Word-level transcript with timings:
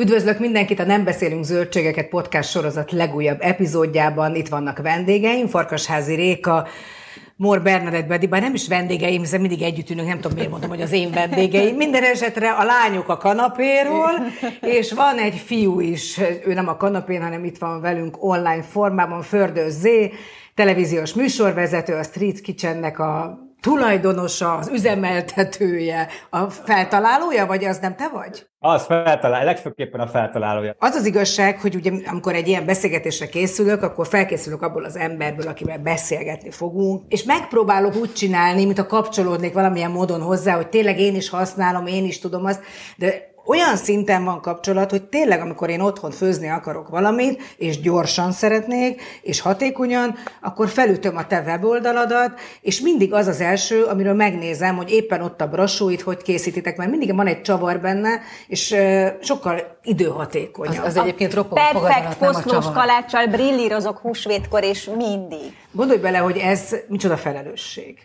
Üdvözlök 0.00 0.38
mindenkit 0.38 0.80
a 0.80 0.84
Nem 0.84 1.04
beszélünk 1.04 1.44
zöldségeket 1.44 2.08
podcast 2.08 2.50
sorozat 2.50 2.92
legújabb 2.92 3.40
epizódjában. 3.40 4.34
Itt 4.34 4.48
vannak 4.48 4.78
vendégeim, 4.78 5.46
Farkasházi 5.46 6.14
Réka, 6.14 6.66
Mor 7.36 7.62
Bernadett 7.62 8.06
Bedi, 8.06 8.26
bár 8.26 8.40
nem 8.40 8.54
is 8.54 8.68
vendégeim, 8.68 9.20
hiszen 9.20 9.40
mindig 9.40 9.62
együtt 9.62 9.90
ülünk, 9.90 10.08
nem 10.08 10.20
tudom 10.20 10.36
miért 10.36 10.50
mondom, 10.50 10.68
hogy 10.68 10.80
az 10.80 10.92
én 10.92 11.10
vendégeim. 11.10 11.76
Minden 11.76 12.02
esetre 12.02 12.50
a 12.50 12.64
lányok 12.64 13.08
a 13.08 13.16
kanapéról, 13.16 14.10
és 14.60 14.92
van 14.92 15.18
egy 15.18 15.34
fiú 15.34 15.80
is, 15.80 16.20
ő 16.44 16.54
nem 16.54 16.68
a 16.68 16.76
kanapén, 16.76 17.22
hanem 17.22 17.44
itt 17.44 17.58
van 17.58 17.80
velünk 17.80 18.24
online 18.24 18.62
formában, 18.62 19.22
Fördő 19.22 19.68
Z, 19.68 19.84
televíziós 20.54 21.14
műsorvezető, 21.14 21.94
a 21.94 22.02
Street 22.02 22.40
Kitchennek 22.40 22.98
a 22.98 23.38
tulajdonosa, 23.60 24.54
az 24.54 24.68
üzemeltetője, 24.68 26.08
a 26.30 26.50
feltalálója, 26.50 27.46
vagy 27.46 27.64
az 27.64 27.78
nem 27.78 27.96
te 27.96 28.08
vagy? 28.08 28.48
Az 28.58 28.84
feltalál, 28.84 29.44
legfőképpen 29.44 30.00
a 30.00 30.06
feltalálója. 30.06 30.74
Az 30.78 30.94
az 30.94 31.06
igazság, 31.06 31.60
hogy 31.60 31.74
ugye 31.74 31.92
amikor 32.06 32.34
egy 32.34 32.48
ilyen 32.48 32.66
beszélgetésre 32.66 33.28
készülök, 33.28 33.82
akkor 33.82 34.06
felkészülök 34.06 34.62
abból 34.62 34.84
az 34.84 34.96
emberből, 34.96 35.48
akivel 35.48 35.78
beszélgetni 35.78 36.50
fogunk, 36.50 37.02
és 37.08 37.22
megpróbálok 37.22 37.96
úgy 37.96 38.12
csinálni, 38.12 38.64
mint 38.64 38.78
a 38.78 38.86
kapcsolódnék 38.86 39.52
valamilyen 39.52 39.90
módon 39.90 40.20
hozzá, 40.20 40.56
hogy 40.56 40.68
tényleg 40.68 40.98
én 40.98 41.14
is 41.14 41.28
használom, 41.28 41.86
én 41.86 42.04
is 42.04 42.18
tudom 42.18 42.44
azt, 42.44 42.62
de 42.96 43.29
olyan 43.50 43.76
szinten 43.76 44.24
van 44.24 44.40
kapcsolat, 44.40 44.90
hogy 44.90 45.02
tényleg, 45.02 45.40
amikor 45.40 45.70
én 45.70 45.80
otthon 45.80 46.10
főzni 46.10 46.48
akarok 46.48 46.88
valamit, 46.88 47.42
és 47.56 47.80
gyorsan 47.80 48.32
szeretnék, 48.32 49.02
és 49.22 49.40
hatékonyan, 49.40 50.14
akkor 50.40 50.68
felütöm 50.68 51.16
a 51.16 51.26
te 51.26 51.42
weboldaladat, 51.46 52.40
és 52.60 52.80
mindig 52.80 53.12
az 53.12 53.26
az 53.26 53.40
első, 53.40 53.82
amiről 53.82 54.14
megnézem, 54.14 54.76
hogy 54.76 54.90
éppen 54.90 55.22
ott 55.22 55.40
a 55.40 55.48
brasóit 55.48 56.00
hogy 56.00 56.22
készítitek, 56.22 56.76
mert 56.76 56.90
mindig 56.90 57.14
van 57.14 57.26
egy 57.26 57.42
csavar 57.42 57.80
benne, 57.80 58.20
és 58.46 58.76
sokkal 59.20 59.78
időhatékonyabb. 59.82 60.84
Az, 60.84 60.96
az 60.96 60.96
egyébként 60.96 61.34
ropog 61.34 61.58
Perfekt 61.58 62.14
foszlós 62.14 62.64
kaláccsal 62.64 63.26
brillírozok 63.26 63.98
húsvétkor, 63.98 64.64
és 64.64 64.90
mindig. 64.96 65.56
Gondolj 65.72 66.00
bele, 66.00 66.18
hogy 66.18 66.36
ez 66.36 66.76
micsoda 66.88 67.16
felelősség. 67.16 67.98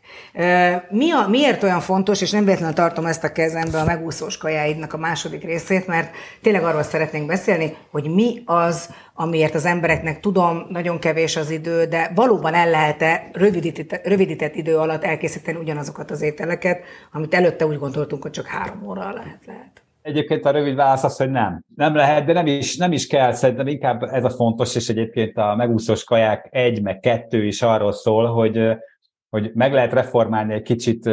Mi 0.90 1.12
a, 1.12 1.28
miért 1.28 1.64
olyan 1.64 1.80
fontos, 1.80 2.22
és 2.22 2.32
nem 2.32 2.44
véletlenül 2.46 2.76
tartom 2.76 3.06
ezt 3.06 3.24
a 3.24 3.32
kezembe 3.32 3.80
a 3.80 3.86
megúszós 3.86 4.38
kajáidnak 4.38 4.94
a 4.94 4.98
második 4.98 5.44
részét, 5.44 5.88
mert 5.88 6.16
tényleg 6.42 6.64
arról 6.64 6.84
szeretnénk 6.84 7.26
beszélni, 7.26 7.76
hogy 7.92 8.10
mi 8.10 8.42
az, 8.46 8.90
amiért 9.14 9.56
az 9.56 9.66
embereknek 9.66 10.20
tudom, 10.20 10.66
nagyon 10.70 11.00
kevés 11.00 11.36
az 11.36 11.50
idő, 11.50 11.86
de 11.86 12.12
valóban 12.16 12.54
el 12.54 12.70
lehet-e 12.70 13.30
rövidített, 13.34 14.08
rövidített 14.08 14.56
idő 14.56 14.78
alatt 14.78 15.04
elkészíteni 15.04 15.58
ugyanazokat 15.58 16.12
az 16.12 16.22
ételeket, 16.22 16.84
amit 17.12 17.34
előtte 17.34 17.66
úgy 17.66 17.78
gondoltunk, 17.78 18.22
hogy 18.22 18.32
csak 18.32 18.46
három 18.46 18.88
óra 18.88 19.12
lehet 19.12 19.40
lehet. 19.46 19.85
Egyébként 20.06 20.46
a 20.46 20.52
rövid 20.52 20.76
válasz 20.76 21.04
az, 21.04 21.18
hogy 21.18 21.30
nem. 21.30 21.64
Nem 21.76 21.96
lehet, 21.96 22.26
de 22.26 22.34
nem 22.34 22.48
is, 22.48 22.78
nem 22.78 22.92
is 22.92 23.08
kell, 23.08 23.32
szerintem 23.32 23.68
inkább 23.68 24.04
ez 24.04 24.24
a 24.24 24.30
fontos, 24.30 24.76
és 24.76 24.90
egyébként 24.90 25.38
a 25.38 25.56
megúszós 25.56 26.04
kaják 26.04 26.48
egy, 26.52 26.82
meg 26.82 27.00
kettő 27.00 27.46
is 27.46 27.62
arról 27.62 27.92
szól, 27.92 28.26
hogy, 28.26 28.78
hogy 29.30 29.52
meg 29.54 29.74
lehet 29.74 29.94
reformálni 29.94 30.54
egy 30.54 30.62
kicsit 30.62 31.10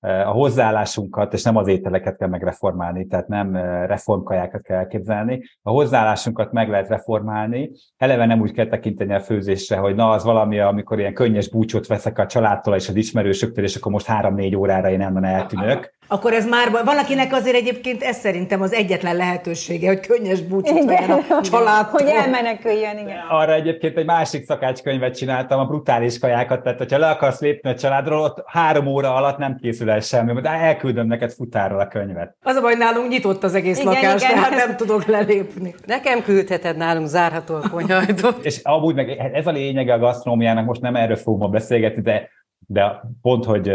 a 0.00 0.30
hozzáállásunkat, 0.30 1.32
és 1.32 1.42
nem 1.42 1.56
az 1.56 1.68
ételeket 1.68 2.16
kell 2.16 2.28
megreformálni, 2.28 3.06
tehát 3.06 3.28
nem 3.28 3.56
reformkajákat 3.86 4.62
kell 4.62 4.78
elképzelni. 4.78 5.42
A 5.62 5.70
hozzáállásunkat 5.70 6.52
meg 6.52 6.68
lehet 6.68 6.88
reformálni, 6.88 7.70
eleve 7.96 8.26
nem 8.26 8.40
úgy 8.40 8.52
kell 8.52 8.66
tekinteni 8.66 9.14
a 9.14 9.20
főzésre, 9.20 9.76
hogy 9.76 9.94
na, 9.94 10.10
az 10.10 10.24
valami, 10.24 10.58
amikor 10.60 10.98
ilyen 10.98 11.14
könnyes 11.14 11.48
búcsot 11.48 11.86
veszek 11.86 12.18
a 12.18 12.26
családtól 12.26 12.74
és 12.74 12.88
az 12.88 12.94
ismerősöktől, 12.94 13.64
és 13.64 13.76
akkor 13.76 13.92
most 13.92 14.06
három-négy 14.06 14.56
órára 14.56 14.90
én 14.90 14.98
nem 14.98 15.16
eltűnök. 15.16 15.96
Akkor 16.10 16.32
ez 16.32 16.48
már 16.48 16.70
valakinek 16.84 17.32
azért 17.32 17.56
egyébként 17.56 18.02
ez 18.02 18.16
szerintem 18.16 18.60
az 18.62 18.72
egyetlen 18.72 19.16
lehetősége, 19.16 19.88
hogy 19.88 20.00
könnyes 20.00 20.40
búcsút 20.40 20.84
vegyen 20.84 21.10
a 21.10 21.40
családtól. 21.40 22.00
Hogy 22.00 22.12
elmeneküljön, 22.16 22.98
igen. 22.98 23.18
Arra 23.28 23.52
egyébként 23.52 23.96
egy 23.96 24.04
másik 24.04 24.44
szakácskönyvet 24.44 25.16
csináltam, 25.16 25.60
a 25.60 25.64
brutális 25.64 26.18
kajákat, 26.18 26.62
tehát 26.62 26.78
hogyha 26.78 26.98
le 26.98 27.08
akarsz 27.08 27.40
lépni 27.40 27.70
a 27.70 27.74
családról, 27.74 28.20
ott 28.20 28.42
három 28.46 28.86
óra 28.86 29.14
alatt 29.14 29.38
nem 29.38 29.56
készül 29.56 29.87
el 29.88 30.00
semmi, 30.00 30.40
de 30.40 30.48
elküldöm 30.48 31.06
neked 31.06 31.32
futárral 31.32 31.80
a 31.80 31.88
könyvet. 31.88 32.36
Az 32.40 32.56
a 32.56 32.60
baj, 32.60 32.74
nálunk 32.74 33.08
nyitott 33.08 33.42
az 33.42 33.54
egész 33.54 33.78
igen, 33.78 33.92
lakás, 33.92 34.22
igen, 34.22 34.34
tehát 34.34 34.66
nem 34.66 34.76
tudok 34.76 35.04
lelépni. 35.04 35.74
Nekem 35.86 36.22
küldheted 36.22 36.76
nálunk 36.76 37.06
zárható 37.06 37.54
a 37.54 37.68
konyhajtot. 37.70 38.44
És 38.50 38.60
amúgy 38.62 38.94
meg 38.94 39.10
ez 39.10 39.46
a 39.46 39.50
lényege 39.50 39.92
a 39.92 39.98
gasztronómiának, 39.98 40.66
most 40.66 40.80
nem 40.80 40.96
erről 40.96 41.16
fogom 41.16 41.38
ma 41.38 41.48
beszélgetni, 41.48 42.02
de, 42.02 42.28
de 42.66 43.00
pont, 43.22 43.44
hogy 43.44 43.68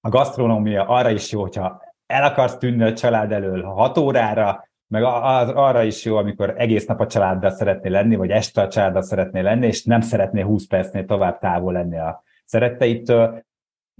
a 0.00 0.08
gasztronómia 0.08 0.86
arra 0.86 1.10
is 1.10 1.32
jó, 1.32 1.40
hogyha 1.40 1.82
el 2.06 2.24
akarsz 2.24 2.56
tűnni 2.56 2.82
a 2.82 2.92
család 2.92 3.32
elől 3.32 3.62
6 3.62 3.98
órára, 3.98 4.68
meg 4.86 5.02
az, 5.02 5.48
arra 5.48 5.82
is 5.82 6.04
jó, 6.04 6.16
amikor 6.16 6.54
egész 6.56 6.86
nap 6.86 7.00
a 7.00 7.06
családdal 7.06 7.50
szeretné 7.50 7.88
lenni, 7.88 8.16
vagy 8.16 8.30
este 8.30 8.62
a 8.62 8.68
családdal 8.68 9.02
szeretné 9.02 9.40
lenni, 9.40 9.66
és 9.66 9.84
nem 9.84 10.00
szeretné 10.00 10.40
20 10.40 10.66
percnél 10.66 11.04
tovább 11.04 11.38
távol 11.38 11.72
lenni 11.72 11.98
a 11.98 12.22
szeretteitől. 12.44 13.44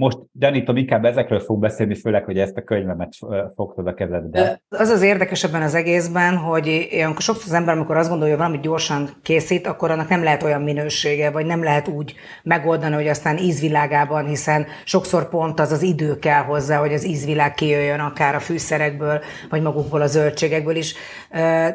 Most 0.00 0.19
gyanítom, 0.33 0.77
inkább 0.77 1.05
ezekről 1.05 1.41
fog 1.41 1.61
beszélni, 1.61 1.94
főleg, 1.94 2.25
hogy 2.25 2.38
ezt 2.38 2.56
a 2.56 2.62
könyvemet 2.62 3.12
fogtad 3.55 3.87
a 3.87 3.94
kezedbe. 3.94 4.62
Az 4.69 4.88
az 4.88 5.03
érdekes 5.03 5.44
ebben 5.44 5.62
az 5.62 5.75
egészben, 5.75 6.37
hogy 6.37 6.66
ilyenkor 6.91 7.22
sokszor 7.22 7.44
az 7.47 7.53
ember, 7.53 7.75
amikor 7.75 7.97
azt 7.97 8.09
gondolja, 8.09 8.34
hogy 8.34 8.43
valamit 8.43 8.65
gyorsan 8.65 9.09
készít, 9.22 9.66
akkor 9.66 9.91
annak 9.91 10.09
nem 10.09 10.22
lehet 10.22 10.43
olyan 10.43 10.62
minősége, 10.62 11.31
vagy 11.31 11.47
nem 11.47 11.62
lehet 11.62 11.89
úgy 11.89 12.15
megoldani, 12.43 12.94
hogy 12.94 13.09
aztán 13.09 13.39
ízvilágában, 13.39 14.27
hiszen 14.27 14.66
sokszor 14.84 15.28
pont 15.28 15.60
az 15.60 15.72
az 15.72 15.83
idő 15.83 16.19
kell 16.19 16.43
hozzá, 16.43 16.78
hogy 16.78 16.93
az 16.93 17.06
ízvilág 17.06 17.55
kijöjjön 17.55 18.00
akár 18.00 18.34
a 18.34 18.41
fűszerekből, 18.41 19.21
vagy 19.50 19.62
magukból 19.62 20.00
a 20.00 20.06
zöldségekből 20.06 20.77
is. 20.77 20.94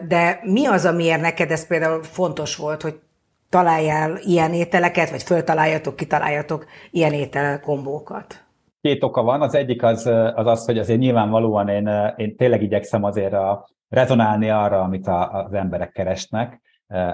De 0.07 0.39
mi 0.43 0.65
az, 0.65 0.85
amiért 0.85 1.21
neked 1.21 1.51
ez 1.51 1.67
például 1.67 2.03
fontos 2.03 2.55
volt, 2.55 2.81
hogy 2.81 2.95
találjál 3.55 4.17
ilyen 4.17 4.53
ételeket, 4.53 5.09
vagy 5.09 5.23
föltaláljatok, 5.23 5.95
kitaláljatok 5.95 6.65
ilyen 6.91 7.13
ételkombókat? 7.13 8.45
Két 8.81 9.03
oka 9.03 9.23
van. 9.23 9.41
Az 9.41 9.55
egyik 9.55 9.83
az 9.83 10.05
az, 10.35 10.47
az 10.47 10.65
hogy 10.65 10.77
azért 10.77 10.99
nyilvánvalóan 10.99 11.67
én, 11.67 11.89
én 12.17 12.35
tényleg 12.35 12.61
igyekszem 12.61 13.03
azért 13.03 13.33
a, 13.33 13.69
rezonálni 13.89 14.49
arra, 14.49 14.81
amit 14.81 15.07
a, 15.07 15.31
az 15.31 15.53
emberek 15.53 15.91
keresnek, 15.91 16.61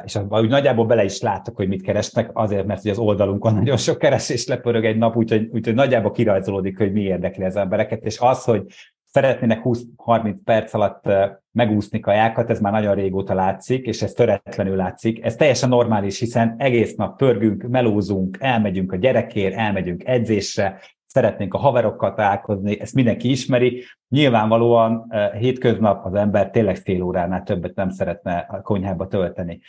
és 0.04 0.20
úgy 0.30 0.50
nagyjából 0.50 0.86
bele 0.86 1.04
is 1.04 1.22
látok, 1.22 1.56
hogy 1.56 1.68
mit 1.68 1.82
keresnek, 1.82 2.30
azért, 2.34 2.66
mert 2.66 2.86
az 2.86 2.98
oldalunkon 2.98 3.54
nagyon 3.62 3.78
sok 3.78 3.98
keresés 3.98 4.48
lepörög 4.48 4.86
egy 4.86 4.98
nap, 4.98 5.16
úgyhogy, 5.16 5.50
úgyhogy 5.52 5.76
nagyjából 5.76 6.12
kirajzolódik, 6.12 6.78
hogy 6.78 6.92
mi 6.92 7.02
érdekli 7.02 7.44
az 7.44 7.56
embereket, 7.56 8.04
és 8.04 8.20
az, 8.20 8.44
hogy 8.44 8.66
szeretnének 9.12 9.62
20-30 9.64 10.36
perc 10.44 10.74
alatt 10.74 11.04
megúszni 11.52 12.00
kajákat, 12.00 12.50
ez 12.50 12.60
már 12.60 12.72
nagyon 12.72 12.96
régóta 12.96 13.34
látszik, 13.34 13.86
és 13.86 14.02
ez 14.02 14.14
töretlenül 14.14 14.76
látszik. 14.76 15.24
Ez 15.24 15.36
teljesen 15.36 15.70
normális, 15.70 16.20
hiszen 16.20 16.56
egész 16.58 16.96
nap 16.96 17.18
pörgünk, 17.18 17.64
melózunk, 17.68 18.38
elmegyünk 18.40 18.92
a 18.92 18.96
gyerekért, 18.96 19.56
elmegyünk 19.56 20.06
edzésre, 20.06 20.80
szeretnénk 21.06 21.54
a 21.54 21.58
haverokkal 21.58 22.14
találkozni, 22.14 22.80
ezt 22.80 22.94
mindenki 22.94 23.30
ismeri. 23.30 23.84
Nyilvánvalóan 24.10 25.14
hétköznap 25.40 26.06
az 26.06 26.14
ember 26.14 26.50
tényleg 26.50 26.76
fél 26.76 27.02
óránál 27.02 27.44
többet 27.44 27.76
nem 27.76 27.90
szeretne 27.90 28.38
a 28.50 28.62
konyhába 28.62 29.08
tölteni. 29.08 29.60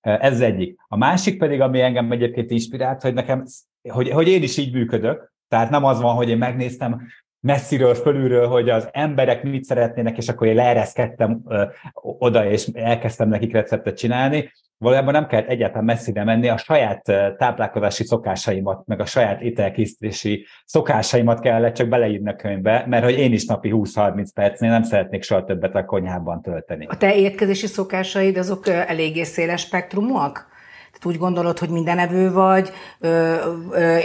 Ez 0.00 0.40
egyik. 0.40 0.80
A 0.88 0.96
másik 0.96 1.38
pedig, 1.38 1.60
ami 1.60 1.80
engem 1.80 2.12
egyébként 2.12 2.50
inspirált, 2.50 3.02
hogy 3.02 3.14
nekem, 3.14 3.44
hogy, 3.88 4.10
hogy 4.10 4.28
én 4.28 4.42
is 4.42 4.56
így 4.56 4.72
működök, 4.72 5.32
tehát 5.48 5.70
nem 5.70 5.84
az 5.84 6.00
van, 6.00 6.14
hogy 6.14 6.28
én 6.28 6.38
megnéztem 6.38 7.00
messziről, 7.42 7.94
fölülről, 7.94 8.46
hogy 8.48 8.68
az 8.68 8.88
emberek 8.92 9.42
mit 9.42 9.64
szeretnének, 9.64 10.16
és 10.16 10.28
akkor 10.28 10.46
én 10.46 10.54
leereszkedtem 10.54 11.42
oda, 11.94 12.50
és 12.50 12.66
elkezdtem 12.72 13.28
nekik 13.28 13.52
receptet 13.52 13.96
csinálni. 13.96 14.52
Valójában 14.78 15.12
nem 15.12 15.26
kellett 15.26 15.48
egyáltalán 15.48 15.84
messzire 15.84 16.24
menni, 16.24 16.48
a 16.48 16.56
saját 16.56 17.02
táplálkozási 17.36 18.04
szokásaimat, 18.04 18.86
meg 18.86 19.00
a 19.00 19.06
saját 19.06 19.40
ételkészítési 19.40 20.46
szokásaimat 20.64 21.40
kellett 21.40 21.74
csak 21.74 21.88
beleírni 21.88 22.28
a 22.28 22.36
könyvbe, 22.36 22.84
mert 22.88 23.04
hogy 23.04 23.18
én 23.18 23.32
is 23.32 23.44
napi 23.46 23.70
20-30 23.72 24.26
percnél 24.34 24.70
nem 24.70 24.82
szeretnék 24.82 25.22
soha 25.22 25.44
többet 25.44 25.74
a 25.74 25.84
konyhában 25.84 26.42
tölteni. 26.42 26.86
A 26.88 26.96
te 26.96 27.16
étkezési 27.16 27.66
szokásaid 27.66 28.36
azok 28.36 28.68
eléggé 28.68 29.22
széles 29.22 29.60
spektrumúak? 29.60 30.50
Úgy 31.06 31.18
gondolod, 31.18 31.58
hogy 31.58 31.68
mindenevő 31.68 32.32
vagy, 32.32 32.70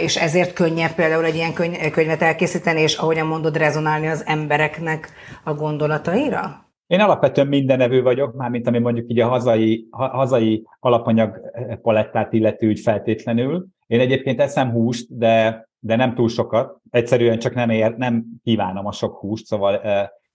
és 0.00 0.16
ezért 0.16 0.52
könnyebb 0.52 0.94
például 0.94 1.24
egy 1.24 1.34
ilyen 1.34 1.52
könyvet 1.92 2.22
elkészíteni, 2.22 2.80
és 2.80 2.96
ahogyan 2.96 3.26
mondod, 3.26 3.56
rezonálni 3.56 4.06
az 4.06 4.22
embereknek 4.26 5.12
a 5.44 5.54
gondolataira? 5.54 6.66
Én 6.86 7.00
alapvetően 7.00 7.46
mindenevő 7.46 8.02
vagyok, 8.02 8.34
mármint 8.34 8.66
ami 8.66 8.78
mondjuk 8.78 9.10
így 9.10 9.20
a 9.20 9.28
hazai, 9.28 9.88
hazai 9.90 10.66
alapanyag 10.80 11.40
palettát 11.82 12.32
illeti 12.32 12.66
úgy 12.66 12.80
feltétlenül. 12.80 13.66
Én 13.86 14.00
egyébként 14.00 14.40
eszem 14.40 14.70
húst, 14.70 15.18
de, 15.18 15.68
de 15.78 15.96
nem 15.96 16.14
túl 16.14 16.28
sokat. 16.28 16.76
Egyszerűen 16.90 17.38
csak 17.38 17.54
nem, 17.54 17.70
ér, 17.70 17.94
nem 17.96 18.24
kívánom 18.42 18.86
a 18.86 18.92
sok 18.92 19.18
húst, 19.18 19.46
szóval 19.46 19.80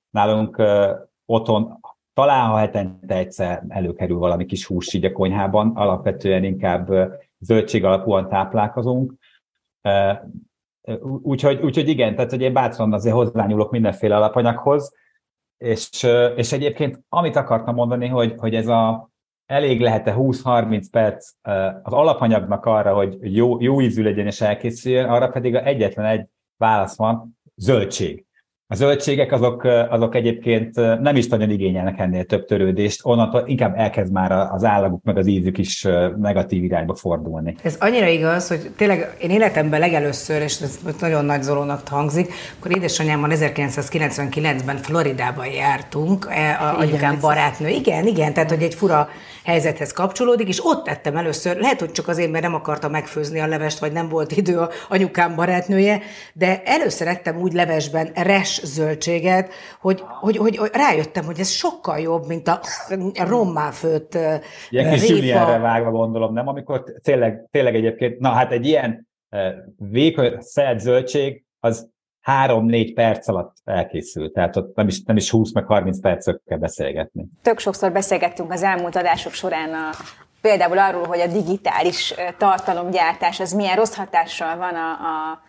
nálunk 0.10 0.62
otthon 1.26 1.80
talán 2.14 2.50
ha 2.50 2.58
hetente 2.58 3.16
egyszer 3.16 3.64
előkerül 3.68 4.18
valami 4.18 4.46
kis 4.46 4.66
hús 4.66 4.94
így 4.94 5.06
a 5.06 5.12
konyhában, 5.12 5.72
alapvetően 5.76 6.44
inkább 6.44 6.90
zöldség 7.40 7.84
alapúan 7.84 8.30
táplálkozunk. 8.30 9.14
Úgyhogy, 11.22 11.62
úgyhogy 11.62 11.88
igen, 11.88 12.16
tehát 12.16 12.32
hogy 12.32 12.42
én 12.42 12.54
bátran 12.54 12.94
azért 12.94 13.16
hozzányúlok 13.16 13.72
mindenféle 13.72 14.16
alapanyaghoz, 14.16 14.96
és, 15.58 16.04
és 16.36 16.52
egyébként 16.52 17.04
amit 17.10 17.36
akartam 17.36 17.76
mondani, 17.76 18.08
hogy, 18.08 18.34
hogy 18.38 18.56
ez 18.56 18.68
a 18.68 19.12
elég 19.46 19.82
lehet-e 19.82 20.14
20-30 20.18 20.86
perc 20.92 21.32
az 21.84 21.94
alapanyagnak 21.94 22.66
arra, 22.66 22.94
hogy 22.94 23.36
jó, 23.36 23.62
jó 23.62 23.82
ízű 23.82 24.04
legyen 24.04 24.26
és 24.26 24.42
elkészüljön, 24.42 25.10
arra 25.10 25.28
pedig 25.28 25.56
egyetlen 25.56 26.06
egy 26.06 26.28
válasz 26.58 26.98
van, 26.98 27.40
zöldség. 27.56 28.26
A 28.74 28.76
zöldségek 28.76 29.32
azok, 29.32 29.64
azok 29.90 30.16
egyébként 30.16 30.76
nem 31.02 31.16
is 31.16 31.28
nagyon 31.28 31.50
igényelnek 31.50 32.00
ennél 32.00 32.24
több 32.24 32.46
törődést, 32.46 33.00
onnantól 33.04 33.44
inkább 33.46 33.78
elkezd 33.78 34.12
már 34.12 34.32
az 34.32 34.64
állaguk 34.64 35.04
meg 35.04 35.18
az 35.18 35.28
ízük 35.28 35.58
is 35.58 35.88
negatív 36.18 36.64
irányba 36.64 36.96
fordulni. 36.96 37.56
Ez 37.64 37.76
annyira 37.80 38.08
igaz, 38.08 38.48
hogy 38.48 38.72
tényleg 38.78 39.16
én 39.22 39.30
életemben 39.30 39.80
legelőször, 39.80 40.42
és 40.42 40.62
ez 40.62 40.80
nagyon 41.00 41.26
nagy 41.26 41.42
zolónak 41.42 41.88
hangzik, 41.88 42.34
akkor 42.60 42.76
édesanyámmal 42.78 43.30
1999-ben 43.34 44.78
Floridában 44.78 45.48
jártunk, 45.48 46.28
e, 46.30 46.58
a 46.62 46.78
anyukám 46.78 47.18
barátnő. 47.22 47.68
Igen, 47.68 48.08
igen, 48.08 48.34
tehát 48.34 48.50
hogy 48.50 48.64
egy 48.64 48.74
fura 48.74 49.10
helyzethez 49.44 49.92
kapcsolódik, 49.92 50.48
és 50.48 50.66
ott 50.66 50.84
tettem 50.84 51.18
először, 51.18 51.58
lehet, 51.58 51.80
hogy 51.80 51.92
csak 51.92 52.08
azért, 52.08 52.32
mert 52.32 52.44
nem 52.44 52.54
akarta 52.54 52.90
megfőzni 52.90 53.40
a 53.40 53.48
levest, 53.48 53.80
vagy 53.80 53.92
nem 53.92 54.10
volt 54.10 54.32
idő 54.32 54.60
a 54.60 54.70
anyukám 54.90 55.36
barátnője, 55.36 56.02
de 56.34 56.62
először 56.64 57.08
ettem 57.08 57.42
úgy 57.42 57.54
levesben 57.54 58.12
res 58.14 58.62
zöldséget, 58.64 59.54
hogy, 59.82 60.04
hogy, 60.06 60.38
hogy, 60.38 60.58
hogy 60.58 60.70
rájöttem, 60.74 61.26
hogy 61.26 61.40
ez 61.40 61.50
sokkal 61.50 62.00
jobb, 62.00 62.28
mint 62.28 62.48
a 62.48 62.60
rommá 63.16 63.72
főtt 63.72 64.18
Ilyen 64.70 64.92
kis 64.92 65.10
Julienre 65.10 65.58
vágva 65.58 65.92
gondolom, 65.92 66.34
nem? 66.34 66.48
Amikor 66.48 66.84
tényleg, 67.02 67.48
tényleg 67.52 67.76
egyébként, 67.76 68.20
na 68.20 68.30
hát 68.30 68.52
egy 68.52 68.66
ilyen 68.66 69.08
vékony 69.78 70.36
szelt 70.40 70.80
zöldség, 70.80 71.44
az 71.60 71.90
három-négy 72.24 72.94
perc 72.94 73.28
alatt 73.28 73.56
elkészül, 73.64 74.32
tehát 74.32 74.56
ott 74.56 74.76
nem 74.76 74.88
is, 74.88 75.04
nem 75.04 75.16
is 75.16 75.30
20 75.30 75.54
meg 75.54 75.66
30 75.66 76.00
percet 76.00 76.42
beszélgetni. 76.60 77.26
Tök 77.42 77.60
sokszor 77.60 77.92
beszélgettünk 77.92 78.52
az 78.52 78.64
elmúlt 78.64 78.96
adások 78.96 79.34
során 79.34 79.74
a, 79.74 79.90
például 80.42 80.78
arról, 80.78 81.06
hogy 81.08 81.20
a 81.20 81.28
digitális 81.28 82.14
tartalomgyártás 82.38 83.40
az 83.40 83.54
milyen 83.54 83.76
rossz 83.76 83.96
hatással 83.96 84.58
van 84.58 84.74
a, 84.76 84.90
a 84.90 85.42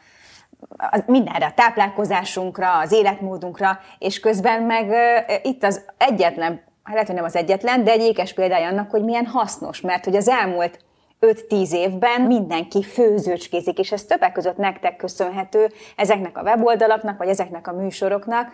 a, 0.69 1.03
mindenre, 1.07 1.47
a 1.47 1.53
táplálkozásunkra, 1.55 2.79
az 2.79 2.93
életmódunkra, 2.93 3.79
és 3.99 4.21
közben 4.21 4.63
meg 4.63 4.89
uh, 4.89 5.35
itt 5.43 5.65
az 5.65 5.85
egyetlen, 5.99 6.63
hát 6.83 6.93
lehet, 6.93 7.07
hogy 7.07 7.17
nem 7.17 7.25
az 7.25 7.37
egyetlen, 7.37 7.85
de 7.85 7.91
egy 7.91 8.01
ékes 8.01 8.33
példája 8.33 8.69
annak, 8.69 8.91
hogy 8.91 9.05
milyen 9.05 9.27
hasznos, 9.27 9.81
mert 9.81 10.05
hogy 10.05 10.17
az 10.17 10.29
elmúlt 10.29 10.84
5-10 11.49 11.73
évben 11.73 12.21
mindenki 12.21 12.83
főzőcskézik, 12.83 13.79
és 13.79 13.93
ez 13.93 14.05
többek 14.05 14.33
között 14.33 14.57
nektek 14.57 14.97
köszönhető, 14.97 15.71
ezeknek 15.97 16.39
a 16.39 16.43
weboldalaknak, 16.43 17.19
vagy 17.19 17.29
ezeknek 17.29 17.69
a 17.69 17.73
műsoroknak, 17.73 18.53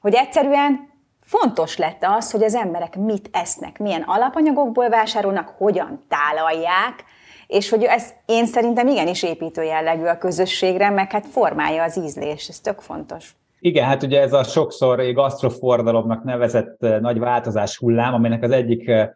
hogy 0.00 0.14
egyszerűen 0.14 0.88
fontos 1.20 1.76
lett 1.76 2.04
az, 2.16 2.30
hogy 2.30 2.42
az 2.42 2.54
emberek 2.54 2.96
mit 2.96 3.28
esznek, 3.32 3.78
milyen 3.78 4.02
alapanyagokból 4.06 4.88
vásárolnak, 4.88 5.54
hogyan 5.58 6.02
tálalják, 6.08 7.04
és 7.46 7.70
hogy 7.70 7.82
ez 7.82 8.08
én 8.26 8.46
szerintem 8.46 8.88
igenis 8.88 9.22
építő 9.22 9.62
jellegű 9.62 10.04
a 10.04 10.18
közösségre, 10.18 10.90
meg 10.90 11.10
hát 11.10 11.26
formálja 11.26 11.82
az 11.82 11.98
ízlés, 11.98 12.48
ez 12.48 12.60
tök 12.60 12.80
fontos. 12.80 13.34
Igen, 13.60 13.86
hát 13.86 14.02
ugye 14.02 14.20
ez 14.20 14.32
a 14.32 14.42
sokszor 14.42 15.12
gasztrofordalomnak 15.12 16.24
nevezett 16.24 16.82
eh, 16.82 17.00
nagy 17.00 17.18
változás 17.18 17.76
hullám, 17.76 18.14
aminek 18.14 18.42
az 18.42 18.50
egyik 18.50 18.88
eh, 18.88 19.08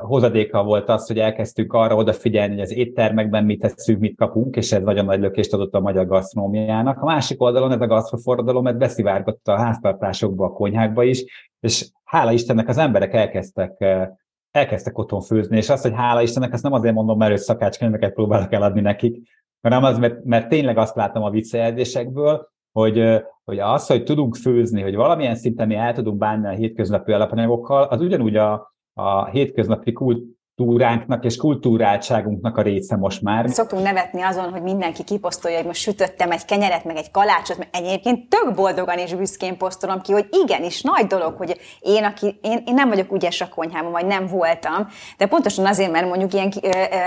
hozadéka 0.00 0.64
volt 0.64 0.88
az, 0.88 1.06
hogy 1.06 1.18
elkezdtünk 1.18 1.72
arra 1.72 1.94
odafigyelni, 1.94 2.52
hogy 2.52 2.62
az 2.62 2.72
éttermekben 2.72 3.44
mit 3.44 3.60
teszünk, 3.60 4.00
mit 4.00 4.16
kapunk, 4.16 4.56
és 4.56 4.72
ez 4.72 4.82
nagyon 4.82 5.04
nagy 5.04 5.20
lökést 5.20 5.52
adott 5.52 5.74
a 5.74 5.80
magyar 5.80 6.06
gasztronómiának. 6.06 7.02
A 7.02 7.04
másik 7.04 7.42
oldalon 7.42 7.72
ez 7.72 7.80
a 7.80 7.86
gasztroforradalom 7.86 8.66
ez 8.66 8.76
beszivárgott 8.76 9.48
a 9.48 9.56
háztartásokba, 9.56 10.44
a 10.44 10.52
konyhákba 10.52 11.02
is, 11.02 11.24
és 11.60 11.90
hála 12.04 12.32
Istennek 12.32 12.68
az 12.68 12.78
emberek 12.78 13.14
elkezdtek 13.14 13.84
elkezdtek 14.50 14.98
otthon 14.98 15.20
főzni, 15.20 15.56
és 15.56 15.68
azt, 15.68 15.82
hogy 15.82 15.94
hála 15.94 16.22
Istennek, 16.22 16.52
ezt 16.52 16.62
nem 16.62 16.72
azért 16.72 16.94
mondom, 16.94 17.18
mert 17.18 17.38
szakácskönyveket 17.38 18.12
próbálok 18.12 18.52
eladni 18.52 18.80
nekik, 18.80 19.28
hanem 19.62 19.84
az, 19.84 19.98
mert, 19.98 20.24
mert 20.24 20.48
tényleg 20.48 20.78
azt 20.78 20.96
látom 20.96 21.22
a 21.22 21.30
visszajelzésekből, 21.30 22.48
hogy, 22.72 23.22
hogy 23.44 23.58
az, 23.58 23.86
hogy 23.86 24.02
tudunk 24.02 24.34
főzni, 24.34 24.82
hogy 24.82 24.94
valamilyen 24.94 25.34
szinten 25.34 25.66
mi 25.66 25.74
el 25.74 25.92
tudunk 25.92 26.18
bánni 26.18 26.46
a 26.46 26.50
hétköznapi 26.50 27.12
alapanyagokkal, 27.12 27.82
az 27.82 28.00
ugyanúgy 28.00 28.36
a, 28.36 28.73
a 28.94 29.24
hétköznapi 29.30 29.92
kult, 29.92 30.33
kultúránknak 30.56 31.24
és 31.24 31.36
kultúráltságunknak 31.36 32.56
a 32.56 32.62
része 32.62 32.96
most 32.96 33.22
már. 33.22 33.50
Szoktunk 33.50 33.82
nevetni 33.82 34.22
azon, 34.22 34.50
hogy 34.50 34.62
mindenki 34.62 35.04
kiposztolja, 35.04 35.56
hogy 35.56 35.66
most 35.66 35.80
sütöttem 35.80 36.30
egy 36.30 36.44
kenyeret, 36.44 36.84
meg 36.84 36.96
egy 36.96 37.10
kalácsot, 37.10 37.58
mert 37.58 37.76
egyébként 37.76 38.28
tök 38.28 38.54
boldogan 38.54 38.98
és 38.98 39.14
büszkén 39.14 39.56
posztolom 39.56 40.00
ki, 40.00 40.12
hogy 40.12 40.28
igenis, 40.30 40.82
nagy 40.82 41.06
dolog, 41.06 41.36
hogy 41.36 41.60
én, 41.80 42.04
aki, 42.04 42.38
én, 42.42 42.62
én 42.66 42.74
nem 42.74 42.88
vagyok 42.88 43.12
ügyes 43.12 43.40
a 43.40 43.48
konyhában, 43.48 43.92
vagy 43.92 44.06
nem 44.06 44.26
voltam, 44.26 44.88
de 45.18 45.26
pontosan 45.26 45.66
azért, 45.66 45.92
mert 45.92 46.06
mondjuk 46.06 46.32
ilyen 46.32 46.52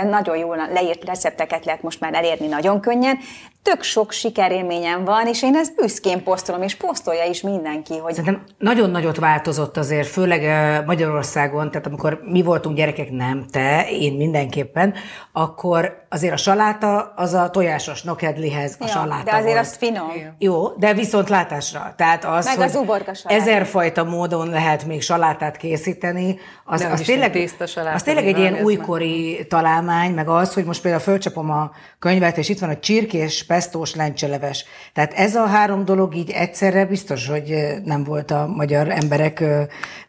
nagyon 0.09 0.37
jól 0.37 0.57
leírt 0.73 1.03
recepteket 1.03 1.65
lehet 1.65 1.81
most 1.81 1.99
már 1.99 2.13
elérni 2.13 2.47
nagyon 2.47 2.79
könnyen, 2.79 3.17
tök 3.61 3.81
sok 3.83 4.11
sikerélményem 4.11 5.05
van, 5.05 5.27
és 5.27 5.43
én 5.43 5.55
ezt 5.55 5.75
büszkén 5.75 6.23
posztolom, 6.23 6.61
és 6.61 6.75
posztolja 6.75 7.25
is 7.25 7.41
mindenki. 7.41 7.97
Hogy... 7.97 8.13
Szerintem 8.13 8.43
nagyon 8.57 8.89
nagyot 8.89 9.17
változott 9.17 9.77
azért, 9.77 10.07
főleg 10.07 10.41
Magyarországon, 10.85 11.71
tehát 11.71 11.87
amikor 11.87 12.19
mi 12.23 12.41
voltunk 12.41 12.75
gyerekek, 12.75 13.11
nem 13.11 13.36
te, 13.45 13.87
én 13.89 14.13
mindenképpen, 14.13 14.93
akkor 15.31 16.05
azért 16.09 16.33
a 16.33 16.37
saláta 16.37 17.13
az 17.15 17.33
a 17.33 17.49
tojásos 17.49 18.01
nokedlihez 18.01 18.75
a 18.79 18.83
ja, 18.85 18.91
saláta 18.91 19.23
De 19.23 19.31
azért 19.31 19.53
volt. 19.53 19.65
az 19.65 19.75
finom. 19.75 20.11
Jó, 20.37 20.67
de 20.67 20.93
viszont 20.93 21.29
látásra. 21.29 21.93
Tehát 21.97 22.25
az, 22.25 22.45
Meg 22.45 22.59
az 22.59 22.75
uborka 22.75 23.11
ezerfajta 23.23 24.03
módon 24.03 24.49
lehet 24.49 24.85
még 24.85 25.01
salátát 25.01 25.57
készíteni, 25.57 26.37
az, 26.65 26.81
az, 26.81 27.01
tényleg, 27.01 27.49
az 27.93 28.03
tényleg 28.03 28.27
egy 28.27 28.37
ilyen 28.37 28.63
újkori 28.63 29.45
találmány, 29.49 30.13
meg 30.13 30.27
az, 30.27 30.53
hogy 30.53 30.65
most 30.65 30.81
például 30.81 31.03
fölcsapom 31.03 31.51
a 31.51 31.71
könyvet, 31.99 32.37
és 32.37 32.49
itt 32.49 32.59
van 32.59 32.69
a 32.69 32.79
csirkés 32.79 33.45
pesztós 33.45 33.95
lencseleves. 33.95 34.65
Tehát 34.93 35.13
ez 35.13 35.35
a 35.35 35.45
három 35.45 35.85
dolog 35.85 36.15
így 36.15 36.29
egyszerre 36.31 36.85
biztos, 36.85 37.27
hogy 37.27 37.55
nem 37.83 38.03
volt 38.03 38.31
a 38.31 38.47
magyar 38.47 38.89
emberek 38.89 39.43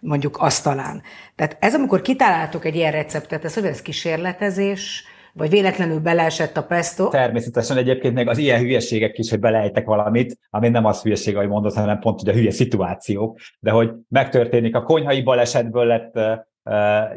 mondjuk 0.01 0.37
asztalán. 0.37 1.03
Tehát 1.39 1.57
ez, 1.61 1.75
amikor 1.75 2.01
kitaláltuk 2.01 2.65
egy 2.65 2.75
ilyen 2.75 2.93
receptet, 2.93 3.45
ez 3.45 3.55
hogy 3.55 3.65
ez 3.65 3.83
kísérletezés, 3.83 5.05
vagy 5.33 5.51
véletlenül 5.51 6.01
beleesett 6.01 6.57
a 6.57 6.65
pesto? 6.65 7.09
Természetesen 7.09 7.77
egyébként 7.77 8.15
még 8.15 8.29
az 8.29 8.39
ilyen 8.39 8.61
hülyeségek 8.61 9.19
is, 9.19 9.31
hogy 9.31 9.41
beleejtek 9.41 9.87
valamit, 9.87 10.39
ami 10.51 10.69
nem 10.69 10.85
az 10.85 11.03
hülyeség, 11.03 11.37
ahogy 11.37 11.49
mondod, 11.49 11.75
hanem 11.75 11.99
pont 11.99 12.21
hogy 12.21 12.29
a 12.29 12.33
hülye 12.33 12.51
szituációk, 12.51 13.39
de 13.61 13.71
hogy 13.71 13.91
megtörténik, 14.09 14.75
a 14.75 14.83
konyhai 14.83 15.23
balesetből 15.23 15.87
lett 15.87 16.19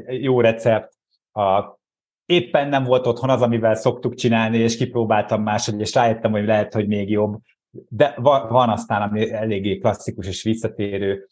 jó 0.08 0.42
recept, 0.42 0.94
a 1.34 1.80
éppen 2.26 2.70
nem 2.70 2.84
volt 2.84 3.08
otthon 3.08 3.30
az, 3.30 3.42
amivel 3.42 3.76
szoktuk 3.76 4.16
csinálni, 4.16 4.58
és 4.58 4.78
kipróbáltam 4.78 5.44
máshogy, 5.44 5.80
és 5.80 5.94
rájöttem, 5.94 6.32
hogy 6.32 6.46
lehet, 6.46 6.74
hogy 6.74 6.88
még 6.88 7.10
jobb. 7.10 7.40
De 7.90 8.14
van 8.50 8.70
aztán, 8.70 9.02
ami 9.02 9.32
eléggé 9.32 9.78
klasszikus 9.78 10.28
és 10.28 10.44
visszatérő, 10.44 11.28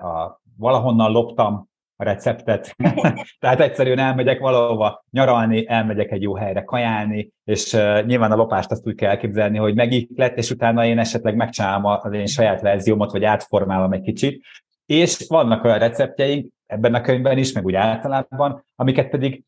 a, 0.00 0.40
valahonnan 0.56 1.12
loptam 1.12 1.69
a 2.00 2.04
receptet. 2.04 2.76
Tehát 3.40 3.60
egyszerűen 3.60 3.98
elmegyek 3.98 4.38
valahova 4.38 5.04
nyaralni, 5.10 5.68
elmegyek 5.68 6.10
egy 6.10 6.22
jó 6.22 6.34
helyre 6.34 6.62
kajálni, 6.62 7.32
és 7.44 7.72
uh, 7.72 8.04
nyilván 8.06 8.32
a 8.32 8.36
lopást 8.36 8.70
azt 8.70 8.86
úgy 8.86 8.94
kell 8.94 9.10
elképzelni, 9.10 9.58
hogy 9.58 9.74
megiklet, 9.74 10.36
és 10.36 10.50
utána 10.50 10.86
én 10.86 10.98
esetleg 10.98 11.34
megcsinálom 11.36 11.84
az 11.84 12.12
én 12.12 12.26
saját 12.26 12.60
verziómat, 12.60 13.12
vagy 13.12 13.24
átformálom 13.24 13.92
egy 13.92 14.02
kicsit. 14.02 14.44
És 14.86 15.24
vannak 15.28 15.64
olyan 15.64 15.78
receptjeink, 15.78 16.52
ebben 16.66 16.94
a 16.94 17.00
könyvben 17.00 17.38
is, 17.38 17.52
meg 17.52 17.64
úgy 17.64 17.74
általában, 17.74 18.64
amiket 18.76 19.08
pedig 19.08 19.44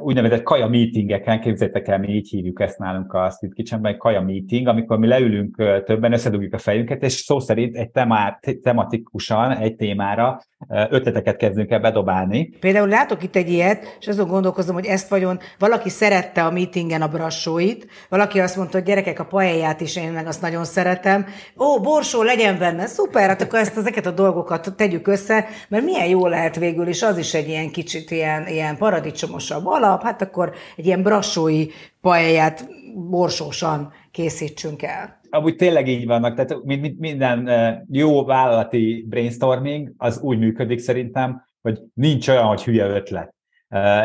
úgynevezett 0.00 0.42
kaja 0.42 0.68
meetingeken, 0.68 1.40
képzeljétek 1.40 1.88
el, 1.88 1.98
mi 1.98 2.08
így 2.08 2.28
hívjuk 2.28 2.60
ezt 2.60 2.78
nálunk 2.78 3.12
a 3.12 3.30
Street 3.30 3.54
Kitchenben, 3.54 3.98
kaja 3.98 4.20
meeting, 4.20 4.66
amikor 4.66 4.98
mi 4.98 5.06
leülünk 5.06 5.56
többen, 5.84 6.12
összedugjuk 6.12 6.54
a 6.54 6.58
fejünket, 6.58 7.02
és 7.02 7.12
szó 7.12 7.38
szerint 7.38 7.76
egy 7.76 7.90
temát, 7.90 8.58
tematikusan, 8.62 9.56
egy 9.56 9.76
témára 9.76 10.40
ötleteket 10.68 11.36
kezdünk 11.36 11.70
el 11.70 11.80
bedobálni. 11.80 12.48
Például 12.60 12.88
látok 12.88 13.22
itt 13.22 13.36
egy 13.36 13.50
ilyet, 13.50 13.96
és 14.00 14.08
azon 14.08 14.28
gondolkozom, 14.28 14.74
hogy 14.74 14.86
ezt 14.86 15.08
vagyon 15.08 15.38
valaki 15.58 15.88
szerette 15.88 16.44
a 16.44 16.50
meetingen 16.50 17.02
a 17.02 17.08
brassóit, 17.08 17.86
valaki 18.08 18.40
azt 18.40 18.56
mondta, 18.56 18.76
hogy 18.76 18.86
gyerekek, 18.86 19.18
a 19.18 19.24
paelját 19.24 19.80
is 19.80 19.96
én 19.96 20.12
meg 20.12 20.26
azt 20.26 20.40
nagyon 20.40 20.64
szeretem. 20.64 21.26
Ó, 21.58 21.80
borsó 21.80 22.22
legyen 22.22 22.58
benne, 22.58 22.86
szuper, 22.86 23.28
hát 23.28 23.42
akkor 23.42 23.58
ezt, 23.58 23.76
ezeket 23.76 24.06
a 24.06 24.10
dolgokat 24.10 24.74
tegyük 24.76 25.08
össze, 25.08 25.46
mert 25.68 25.84
milyen 25.84 26.06
jó 26.06 26.26
lehet 26.26 26.56
végül 26.56 26.88
is, 26.88 27.02
az 27.02 27.18
is 27.18 27.34
egy 27.34 27.48
ilyen 27.48 27.70
kicsit 27.70 28.10
ilyen, 28.10 28.46
ilyen 28.46 28.76
paradicsomosabb 28.76 29.66
alap, 29.66 30.02
hát 30.02 30.22
akkor 30.22 30.52
egy 30.76 30.86
ilyen 30.86 31.02
brassói 31.02 31.66
paelját 32.00 32.68
borsósan 32.94 33.92
készítsünk 34.10 34.82
el 34.82 35.21
amúgy 35.32 35.56
tényleg 35.56 35.88
így 35.88 36.06
vannak, 36.06 36.34
tehát 36.34 36.62
minden 36.98 37.50
jó 37.90 38.24
vállalati 38.24 39.04
brainstorming 39.08 39.92
az 39.96 40.20
úgy 40.20 40.38
működik 40.38 40.78
szerintem, 40.78 41.44
hogy 41.60 41.80
nincs 41.94 42.28
olyan, 42.28 42.46
hogy 42.46 42.64
hülye 42.64 42.86
ötlet. 42.86 43.34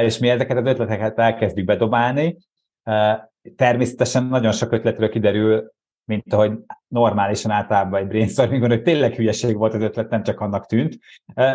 És 0.01 0.17
mi 0.17 0.29
ezeket 0.29 0.57
az 0.57 0.65
ötleteket 0.65 1.19
elkezdjük 1.19 1.65
bedobálni. 1.65 2.37
Természetesen 3.55 4.25
nagyon 4.25 4.51
sok 4.51 4.71
ötletről 4.71 5.09
kiderül, 5.09 5.71
mint 6.05 6.33
ahogy 6.33 6.51
normálisan 6.87 7.51
általában 7.51 8.01
egy 8.01 8.07
brainstormingon, 8.07 8.69
hogy 8.69 8.81
tényleg 8.81 9.13
hülyeség 9.13 9.57
volt 9.57 9.73
az 9.73 9.81
ötlet, 9.81 10.09
nem 10.09 10.23
csak 10.23 10.39
annak 10.39 10.65
tűnt. 10.65 10.97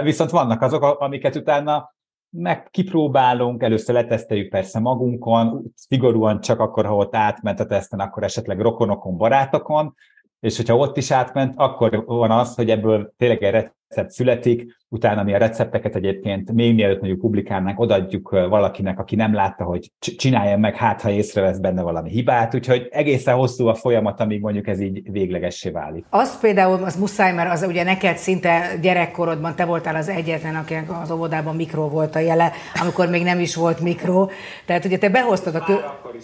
Viszont 0.03 0.31
vannak 0.31 0.63
azok, 0.63 0.83
amiket 0.83 1.37
utána 1.37 1.95
meg 2.33 2.69
kipróbálunk, 2.71 3.63
először 3.63 3.95
leteszteljük 3.95 4.49
persze 4.49 4.79
magunkon, 4.79 5.63
szigorúan 5.75 6.41
csak 6.41 6.61
akkor, 6.61 6.87
ha 6.87 6.97
ott 6.97 7.15
átment 7.15 7.61
a 7.61 7.67
teszten, 7.67 8.01
akkor 8.01 8.23
esetleg 8.23 8.61
rokonokon, 8.61 9.17
barátokon, 9.17 9.95
és 10.41 10.57
hogyha 10.57 10.77
ott 10.77 10.97
is 10.97 11.11
átment, 11.11 11.55
akkor 11.57 12.05
van 12.05 12.31
az, 12.31 12.55
hogy 12.55 12.71
ebből 12.71 13.13
tényleg 13.17 13.43
egy 13.43 13.71
recept 13.93 14.11
születik, 14.11 14.81
utána 14.89 15.23
mi 15.23 15.35
a 15.35 15.39
recepteket 15.39 15.95
egyébként 15.95 16.53
még 16.53 16.75
mielőtt 16.75 17.01
mondjuk 17.01 17.21
publikálnánk, 17.21 17.81
odaadjuk 17.81 18.31
valakinek, 18.31 18.99
aki 18.99 19.17
nem 19.17 19.35
látta, 19.35 19.65
hogy 19.65 19.93
csinálja 19.99 20.57
meg, 20.57 20.77
hát 20.77 21.01
ha 21.01 21.11
észrevesz 21.11 21.59
benne 21.59 21.83
valami 21.83 22.11
hibát, 22.11 22.55
úgyhogy 22.55 22.89
egészen 22.91 23.35
hosszú 23.35 23.67
a 23.67 23.75
folyamat, 23.75 24.21
amíg 24.21 24.41
mondjuk 24.41 24.67
ez 24.67 24.81
így 24.81 25.11
véglegessé 25.11 25.71
válik. 25.71 26.05
Az 26.11 26.41
például, 26.41 26.85
az 26.85 26.97
muszáj, 26.97 27.33
mert 27.33 27.53
az 27.53 27.63
ugye 27.69 27.85
neked 27.85 28.17
szinte 28.17 28.79
gyerekkorodban 28.83 29.55
te 29.55 29.65
voltál 29.65 29.97
az 29.97 30.09
egyetlen, 30.09 30.55
akinek 30.55 31.01
az 31.03 31.11
óvodában 31.11 31.57
mikro 31.57 31.89
volt 31.89 32.17
a 32.17 32.19
jele, 32.19 32.53
amikor 32.83 33.09
még 33.09 33.23
nem 33.23 33.41
is 33.41 33.55
volt 33.55 33.81
mikro. 33.81 34.29
Tehát 34.67 34.85
ugye 34.85 34.99
te 34.99 35.09
behoztad 35.09 35.55
a 35.55 35.61
kö... 35.61 35.75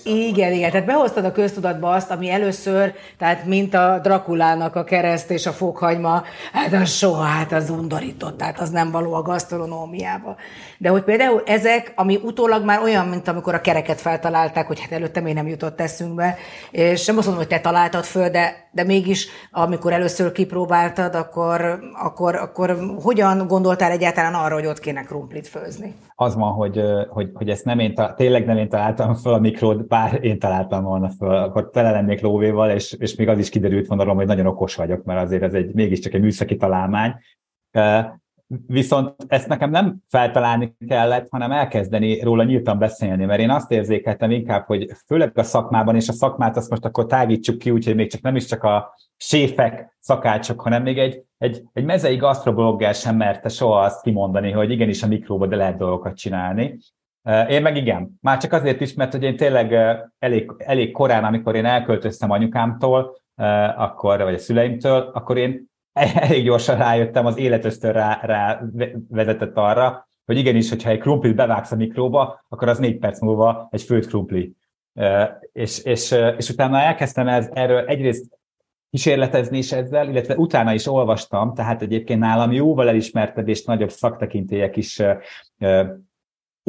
Igen, 0.04 0.52
igen, 0.52 0.70
tehát 0.70 0.86
behoztad 0.86 1.24
a 1.24 1.32
köztudatba 1.32 1.90
azt, 1.90 2.10
ami 2.10 2.30
először, 2.30 2.92
tehát 3.18 3.44
mint 3.44 3.74
a 3.74 3.98
Drakulának 4.02 4.76
a 4.76 4.84
kereszt 4.84 5.30
és 5.30 5.46
a 5.46 5.50
fokhagyma, 5.50 6.22
hát 6.52 6.72
az 6.72 6.90
soha, 6.90 7.22
hát 7.22 7.52
az 7.58 7.70
undorított, 7.70 8.36
tehát 8.36 8.60
az 8.60 8.70
nem 8.70 8.90
való 8.90 9.14
a 9.14 9.22
gasztronómiába. 9.22 10.36
De 10.78 10.88
hogy 10.88 11.02
például 11.02 11.42
ezek, 11.46 11.92
ami 11.96 12.20
utólag 12.24 12.64
már 12.64 12.82
olyan, 12.82 13.06
mint 13.06 13.28
amikor 13.28 13.54
a 13.54 13.60
kereket 13.60 14.00
feltalálták, 14.00 14.66
hogy 14.66 14.80
hát 14.80 14.92
előtte 14.92 15.20
még 15.20 15.34
nem 15.34 15.46
jutott 15.46 15.80
eszünkbe, 15.80 16.36
és 16.70 17.06
nem 17.06 17.16
azt 17.16 17.26
mondom, 17.26 17.44
hogy 17.44 17.54
te 17.54 17.60
találtad 17.60 18.04
föl, 18.04 18.28
de, 18.28 18.68
de 18.72 18.84
mégis, 18.84 19.28
amikor 19.50 19.92
először 19.92 20.32
kipróbáltad, 20.32 21.14
akkor, 21.14 21.78
akkor, 21.94 22.34
akkor 22.34 22.78
hogyan 23.02 23.46
gondoltál 23.46 23.90
egyáltalán 23.90 24.34
arra, 24.34 24.54
hogy 24.54 24.66
ott 24.66 24.80
kéne 24.80 25.02
krumplit 25.02 25.48
főzni? 25.48 25.94
Az 26.14 26.34
van, 26.34 26.52
hogy, 26.52 26.82
hogy, 27.08 27.30
hogy 27.34 27.48
ezt 27.48 27.64
nem 27.64 27.78
én, 27.78 27.94
tényleg 28.16 28.46
nem 28.46 28.56
én 28.56 28.68
találtam 28.68 29.14
föl 29.14 29.32
a 29.32 29.38
mikrót, 29.38 29.86
bár 29.86 30.18
én 30.24 30.38
találtam 30.38 30.84
volna 30.84 31.08
föl, 31.08 31.36
akkor 31.36 31.70
tele 31.70 31.90
lennék 31.90 32.20
lóvéval, 32.20 32.70
és, 32.70 32.92
és 32.92 33.14
még 33.14 33.28
az 33.28 33.38
is 33.38 33.48
kiderült 33.48 33.86
volna, 33.86 34.12
hogy 34.12 34.26
nagyon 34.26 34.46
okos 34.46 34.74
vagyok, 34.74 35.04
mert 35.04 35.22
azért 35.22 35.42
ez 35.42 35.54
egy 35.54 35.74
mégiscsak 35.74 36.14
egy 36.14 36.20
műszaki 36.20 36.56
találmány. 36.56 37.14
Viszont 38.66 39.14
ezt 39.26 39.48
nekem 39.48 39.70
nem 39.70 39.96
feltalálni 40.08 40.74
kellett, 40.86 41.26
hanem 41.30 41.52
elkezdeni 41.52 42.20
róla 42.20 42.44
nyíltan 42.44 42.78
beszélni, 42.78 43.24
mert 43.24 43.40
én 43.40 43.50
azt 43.50 43.70
érzékeltem 43.70 44.30
inkább, 44.30 44.66
hogy 44.66 44.90
főleg 45.06 45.38
a 45.38 45.42
szakmában, 45.42 45.94
és 45.94 46.08
a 46.08 46.12
szakmát 46.12 46.56
azt 46.56 46.70
most 46.70 46.84
akkor 46.84 47.06
tágítsuk 47.06 47.58
ki, 47.58 47.70
úgyhogy 47.70 47.94
még 47.94 48.10
csak 48.10 48.20
nem 48.20 48.36
is 48.36 48.44
csak 48.44 48.62
a 48.62 48.94
séfek, 49.16 49.96
szakácsok, 50.00 50.60
hanem 50.60 50.82
még 50.82 50.98
egy, 50.98 51.22
egy, 51.38 51.62
egy 51.72 51.84
mezei 51.84 52.16
gasztroblogger 52.16 52.94
sem 52.94 53.16
merte 53.16 53.48
soha 53.48 53.80
azt 53.80 54.02
kimondani, 54.02 54.50
hogy 54.50 54.70
igenis 54.70 55.02
a 55.02 55.06
mikróba 55.06 55.46
de 55.46 55.56
lehet 55.56 55.76
dolgokat 55.76 56.16
csinálni. 56.16 56.78
Én 57.48 57.62
meg 57.62 57.76
igen. 57.76 58.18
Már 58.20 58.38
csak 58.38 58.52
azért 58.52 58.80
is, 58.80 58.94
mert 58.94 59.12
hogy 59.12 59.22
én 59.22 59.36
tényleg 59.36 59.72
elég, 60.18 60.52
elég 60.58 60.92
korán, 60.92 61.24
amikor 61.24 61.54
én 61.54 61.64
elköltöztem 61.64 62.30
anyukámtól, 62.30 63.16
akkor, 63.76 64.22
vagy 64.22 64.34
a 64.34 64.38
szüleimtől, 64.38 65.10
akkor 65.12 65.36
én 65.36 65.67
elég 66.24 66.44
gyorsan 66.44 66.76
rájöttem, 66.76 67.26
az 67.26 67.38
életöztön 67.38 67.92
rá, 67.92 68.20
rá 68.22 68.62
vezetett 69.08 69.56
arra, 69.56 70.08
hogy 70.24 70.38
igenis, 70.38 70.68
hogyha 70.68 70.90
egy 70.90 70.98
krumplit 70.98 71.34
bevágsz 71.34 71.72
a 71.72 71.76
mikróba, 71.76 72.44
akkor 72.48 72.68
az 72.68 72.78
négy 72.78 72.98
perc 72.98 73.20
múlva 73.20 73.68
egy 73.70 73.82
főtt 73.82 74.06
krumpli. 74.06 74.56
És, 75.52 75.82
és, 75.84 76.14
és 76.36 76.48
utána 76.48 76.78
elkezdtem 76.78 77.28
ez, 77.28 77.48
erről 77.52 77.86
egyrészt 77.86 78.38
kísérletezni 78.90 79.58
is 79.58 79.72
ezzel, 79.72 80.08
illetve 80.08 80.36
utána 80.36 80.74
is 80.74 80.86
olvastam, 80.86 81.54
tehát 81.54 81.82
egyébként 81.82 82.20
nálam 82.20 82.52
jóval 82.52 82.88
elismertebb 82.88 83.48
és 83.48 83.64
nagyobb 83.64 83.90
szaktekintélyek 83.90 84.76
is 84.76 85.02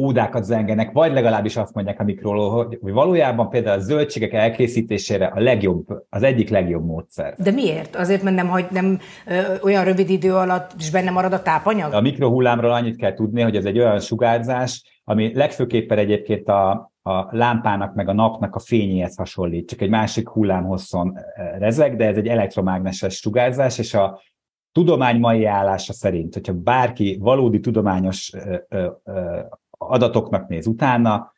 ódákat 0.00 0.44
zengenek, 0.44 0.92
vagy 0.92 1.12
legalábbis 1.12 1.56
azt 1.56 1.74
mondják 1.74 2.00
a 2.00 2.04
mikróról, 2.04 2.50
hogy 2.80 2.92
valójában 2.92 3.48
például 3.48 3.78
a 3.78 3.82
zöldségek 3.82 4.32
elkészítésére 4.32 5.26
a 5.26 5.40
legjobb, 5.40 5.86
az 6.08 6.22
egyik 6.22 6.48
legjobb 6.48 6.84
módszer. 6.84 7.34
De 7.38 7.50
miért? 7.50 7.96
Azért, 7.96 8.22
mert 8.22 8.36
nem, 8.36 8.48
hogy 8.48 8.66
nem 8.70 8.98
ö, 9.26 9.40
olyan 9.62 9.84
rövid 9.84 10.10
idő 10.10 10.34
alatt 10.34 10.70
is 10.78 10.90
benne 10.90 11.10
marad 11.10 11.32
a 11.32 11.42
tápanyag? 11.42 11.92
A 11.92 12.00
mikrohullámról 12.00 12.72
annyit 12.72 12.96
kell 12.96 13.14
tudni, 13.14 13.42
hogy 13.42 13.56
ez 13.56 13.64
egy 13.64 13.78
olyan 13.78 14.00
sugárzás, 14.00 15.00
ami 15.04 15.34
legfőképpen 15.34 15.98
egyébként 15.98 16.48
a, 16.48 16.92
a 17.02 17.36
lámpának 17.36 17.94
meg 17.94 18.08
a 18.08 18.12
napnak 18.12 18.54
a 18.54 18.58
fényéhez 18.58 19.16
hasonlít, 19.16 19.68
csak 19.68 19.80
egy 19.80 19.90
másik 19.90 20.28
hullámhosszon 20.28 21.18
rezeg, 21.58 21.96
de 21.96 22.06
ez 22.06 22.16
egy 22.16 22.26
elektromágneses 22.26 23.14
sugárzás, 23.14 23.78
és 23.78 23.94
a 23.94 24.20
tudomány 24.72 25.18
mai 25.18 25.44
állása 25.44 25.92
szerint, 25.92 26.34
hogyha 26.34 26.52
bárki 26.52 27.18
valódi 27.20 27.60
tudományos 27.60 28.32
ö, 28.34 28.56
ö, 28.68 29.40
adatoknak 29.88 30.48
néz 30.48 30.66
utána, 30.66 31.32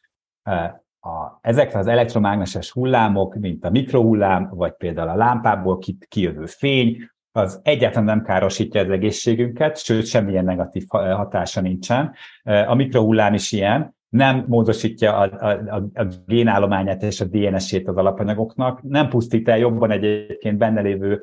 a, 1.00 1.38
ezek 1.40 1.74
az 1.74 1.86
elektromágneses 1.86 2.70
hullámok, 2.70 3.34
mint 3.34 3.64
a 3.64 3.70
mikrohullám, 3.70 4.48
vagy 4.50 4.72
például 4.72 5.08
a 5.08 5.16
lámpából 5.16 5.78
kijövő 6.08 6.46
fény, 6.46 6.96
az 7.32 7.60
egyáltalán 7.62 8.04
nem 8.04 8.22
károsítja 8.22 8.80
az 8.80 8.90
egészségünket, 8.90 9.78
sőt, 9.78 10.06
semmilyen 10.06 10.44
negatív 10.44 10.84
hatása 10.88 11.60
nincsen. 11.60 12.14
A 12.42 12.74
mikrohullám 12.74 13.34
is 13.34 13.52
ilyen, 13.52 13.94
nem 14.08 14.44
módosítja 14.48 15.16
a, 15.16 15.46
a, 15.46 15.76
a, 15.76 15.82
a 15.94 16.06
génállományát 16.26 17.02
és 17.02 17.20
a 17.20 17.24
DNS-ét 17.24 17.88
az 17.88 17.96
alapanyagoknak, 17.96 18.82
nem 18.82 19.08
pusztít 19.08 19.48
el 19.48 19.58
jobban 19.58 19.90
egyébként 19.90 20.58
benne 20.58 20.80
lévő 20.80 21.20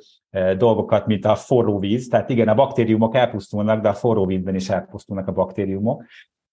dolgokat, 0.58 1.06
mint 1.06 1.26
a 1.26 1.36
forró 1.36 1.80
víz. 1.80 2.08
Tehát 2.08 2.30
igen, 2.30 2.48
a 2.48 2.56
baktériumok 2.56 3.16
elpusztulnak, 3.16 3.82
de 3.82 3.90
a 3.90 3.94
forró 3.94 4.26
vízben 4.26 4.56
is 4.56 4.70
elpusztulnak 4.70 5.28
a 5.28 5.32
baktériumok. 5.32 6.04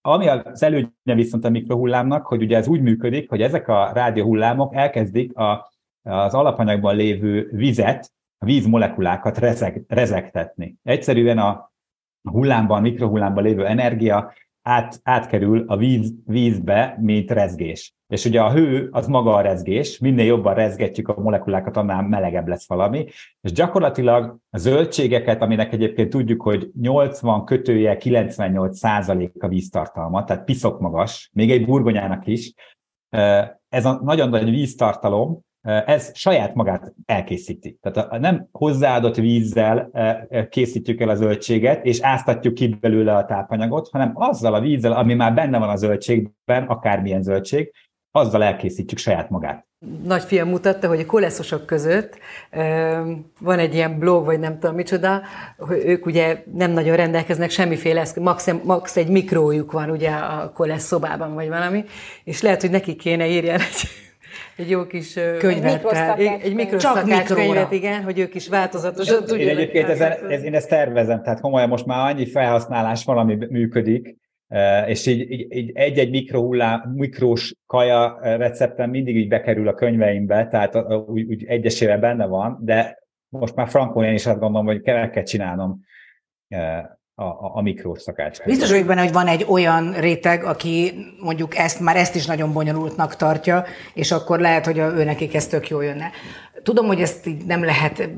Ami 0.07 0.29
az 0.29 0.63
előnye 0.63 1.15
viszont 1.15 1.45
a 1.45 1.51
mikrohullámnak, 1.51 2.27
hogy 2.27 2.43
ugye 2.43 2.57
ez 2.57 2.69
úgy 2.69 2.81
működik, 2.81 3.29
hogy 3.29 3.43
ezek 3.43 3.69
a 3.69 3.91
rádióhullámok 3.93 4.75
elkezdik 4.75 5.37
a, 5.37 5.73
az 6.03 6.35
alapanyagban 6.35 6.97
lévő 6.97 7.49
vizet, 7.53 8.13
a 8.39 8.45
vízmolekulákat 8.45 9.39
rezeg, 9.39 9.85
rezegtetni. 9.89 10.77
Egyszerűen 10.83 11.39
a 11.39 11.73
hullámban, 12.31 12.83
mikrohullámban 12.83 13.43
lévő 13.45 13.67
energia 13.67 14.33
át, 14.69 15.01
átkerül 15.03 15.65
a 15.67 15.77
víz, 15.77 16.13
vízbe, 16.25 16.97
mint 17.01 17.31
rezgés. 17.31 17.95
És 18.09 18.25
ugye 18.25 18.41
a 18.41 18.53
hő 18.53 18.89
az 18.93 19.07
maga 19.07 19.35
a 19.35 19.41
rezgés, 19.41 19.99
minél 19.99 20.25
jobban 20.25 20.55
rezgetjük 20.55 21.09
a 21.09 21.21
molekulákat, 21.21 21.77
annál 21.77 22.03
melegebb 22.03 22.49
lesz 22.49 22.69
valami, 22.69 23.07
és 23.41 23.53
gyakorlatilag 23.53 24.37
a 24.51 24.59
zöldségeket, 24.59 25.43
aminek 25.43 25.73
egyébként 25.73 26.11
tudjuk, 26.11 26.43
hogy 26.43 26.71
80 26.81 27.45
kötője 27.45 27.97
98 27.97 28.79
százalék 28.79 29.43
a 29.43 29.49
víztartalma, 29.49 30.25
tehát 30.25 30.45
piszok 30.45 30.81
magas, 30.81 31.31
még 31.33 31.51
egy 31.51 31.65
burgonyának 31.65 32.27
is, 32.27 32.53
ez 33.69 33.85
a 33.85 34.01
nagyon 34.03 34.29
nagy 34.29 34.51
víztartalom, 34.51 35.41
ez 35.87 36.11
saját 36.15 36.55
magát 36.55 36.93
elkészíti. 37.05 37.79
Tehát 37.83 38.13
a 38.13 38.19
nem 38.19 38.49
hozzáadott 38.53 39.17
vízzel 39.17 39.91
készítjük 40.49 41.01
el 41.01 41.09
a 41.09 41.15
zöldséget, 41.15 41.85
és 41.85 42.01
áztatjuk 42.01 42.55
ki 42.55 42.77
belőle 42.81 43.17
a 43.17 43.25
tápanyagot, 43.25 43.89
hanem 43.93 44.11
azzal 44.15 44.55
a 44.55 44.61
vízzel, 44.61 44.93
ami 44.93 45.15
már 45.15 45.35
benne 45.35 45.59
van 45.59 45.69
a 45.69 45.77
zöldségben, 45.77 46.65
akármilyen 46.67 47.23
zöldség, 47.23 47.73
azzal 48.11 48.43
elkészítjük 48.43 48.99
saját 48.99 49.31
magát. 49.31 49.67
Nagyfiam 50.05 50.49
mutatta, 50.49 50.89
hogy 50.89 51.01
a 51.01 51.07
koleszosok 51.07 51.67
között 51.67 52.19
van 53.41 53.59
egy 53.59 53.75
ilyen 53.75 53.99
blog, 53.99 54.25
vagy 54.25 54.39
nem 54.39 54.59
tudom 54.59 54.77
micsoda, 54.77 55.23
hogy 55.59 55.83
ők 55.85 56.07
ugye 56.07 56.43
nem 56.53 56.71
nagyon 56.71 56.97
rendelkeznek 56.97 57.51
semmiféle 57.51 58.07
max, 58.21 58.51
max 58.65 58.97
egy 58.97 59.09
mikrójuk 59.09 59.73
van 59.73 59.91
ugye 59.91 60.11
a 60.11 60.53
kolesz 60.55 60.85
szobában, 60.85 61.35
vagy 61.35 61.49
valami, 61.49 61.85
és 62.25 62.43
lehet, 62.43 62.61
hogy 62.61 62.71
neki 62.71 62.97
kéne 62.97 63.27
írjál 63.27 63.59
egy 63.59 63.89
egy 64.57 64.71
jó 64.71 64.87
kis 64.87 65.19
könyvet. 65.39 65.85
Egy, 66.19 66.41
egy 66.43 66.55
mikroszakács 66.55 67.27
könyvet, 67.27 67.73
igen, 67.73 68.03
hogy 68.03 68.19
ők 68.19 68.35
is 68.35 68.49
változatosan 68.49 69.25
tudjanak. 69.25 69.53
Én 69.53 69.57
egyébként 69.57 69.89
ezen, 69.89 70.13
ez, 70.31 70.43
én 70.43 70.55
ezt 70.55 70.69
tervezem, 70.69 71.23
tehát 71.23 71.41
komolyan 71.41 71.69
most 71.69 71.87
már 71.87 72.11
annyi 72.11 72.27
felhasználás 72.27 73.05
valami 73.05 73.35
működik, 73.35 74.17
és 74.87 75.07
így, 75.07 75.31
így, 75.31 75.57
így 75.57 75.71
egy-egy 75.75 76.11
mikrohullám, 76.11 76.93
mikrós 76.95 77.55
kaja 77.67 78.19
receptem 78.21 78.91
mindig 78.91 79.17
így 79.17 79.29
bekerül 79.29 79.69
a 79.69 79.75
könyveimbe, 79.75 80.47
tehát 80.47 80.77
úgy, 81.07 81.23
úgy 81.23 81.45
egyesével 81.45 81.99
benne 81.99 82.27
van, 82.27 82.59
de 82.61 82.99
most 83.29 83.55
már 83.55 83.69
frankon 83.69 84.05
én 84.05 84.15
is 84.15 84.27
azt 84.27 84.39
gondolom, 84.39 84.67
hogy 84.67 84.81
kell, 84.81 85.11
kell 85.11 85.23
csinálnom 85.23 85.81
a, 87.19 87.25
a, 87.25 87.51
a 87.55 87.63
mikrós. 87.63 88.05
Biztos 88.45 88.71
vagyok 88.71 88.87
benne, 88.87 89.01
hogy 89.03 89.13
van 89.13 89.27
egy 89.27 89.47
olyan 89.49 89.93
réteg, 89.93 90.45
aki 90.45 90.93
mondjuk 91.21 91.57
ezt 91.57 91.81
már 91.81 91.97
ezt 91.97 92.15
is 92.15 92.27
nagyon 92.27 92.53
bonyolultnak 92.53 93.17
tartja, 93.17 93.65
és 93.95 94.13
akkor 94.13 94.41
lehet, 94.41 94.65
hogy 94.65 94.79
a, 94.79 94.87
ő 94.87 95.05
nekik 95.05 95.35
ez 95.35 95.47
tök 95.47 95.69
jó 95.69 95.81
jönne. 95.81 96.11
Tudom, 96.67 96.87
hogy 96.87 97.01
ezt 97.01 97.27
így 97.27 97.45
nem 97.45 97.65
lehet 97.65 98.11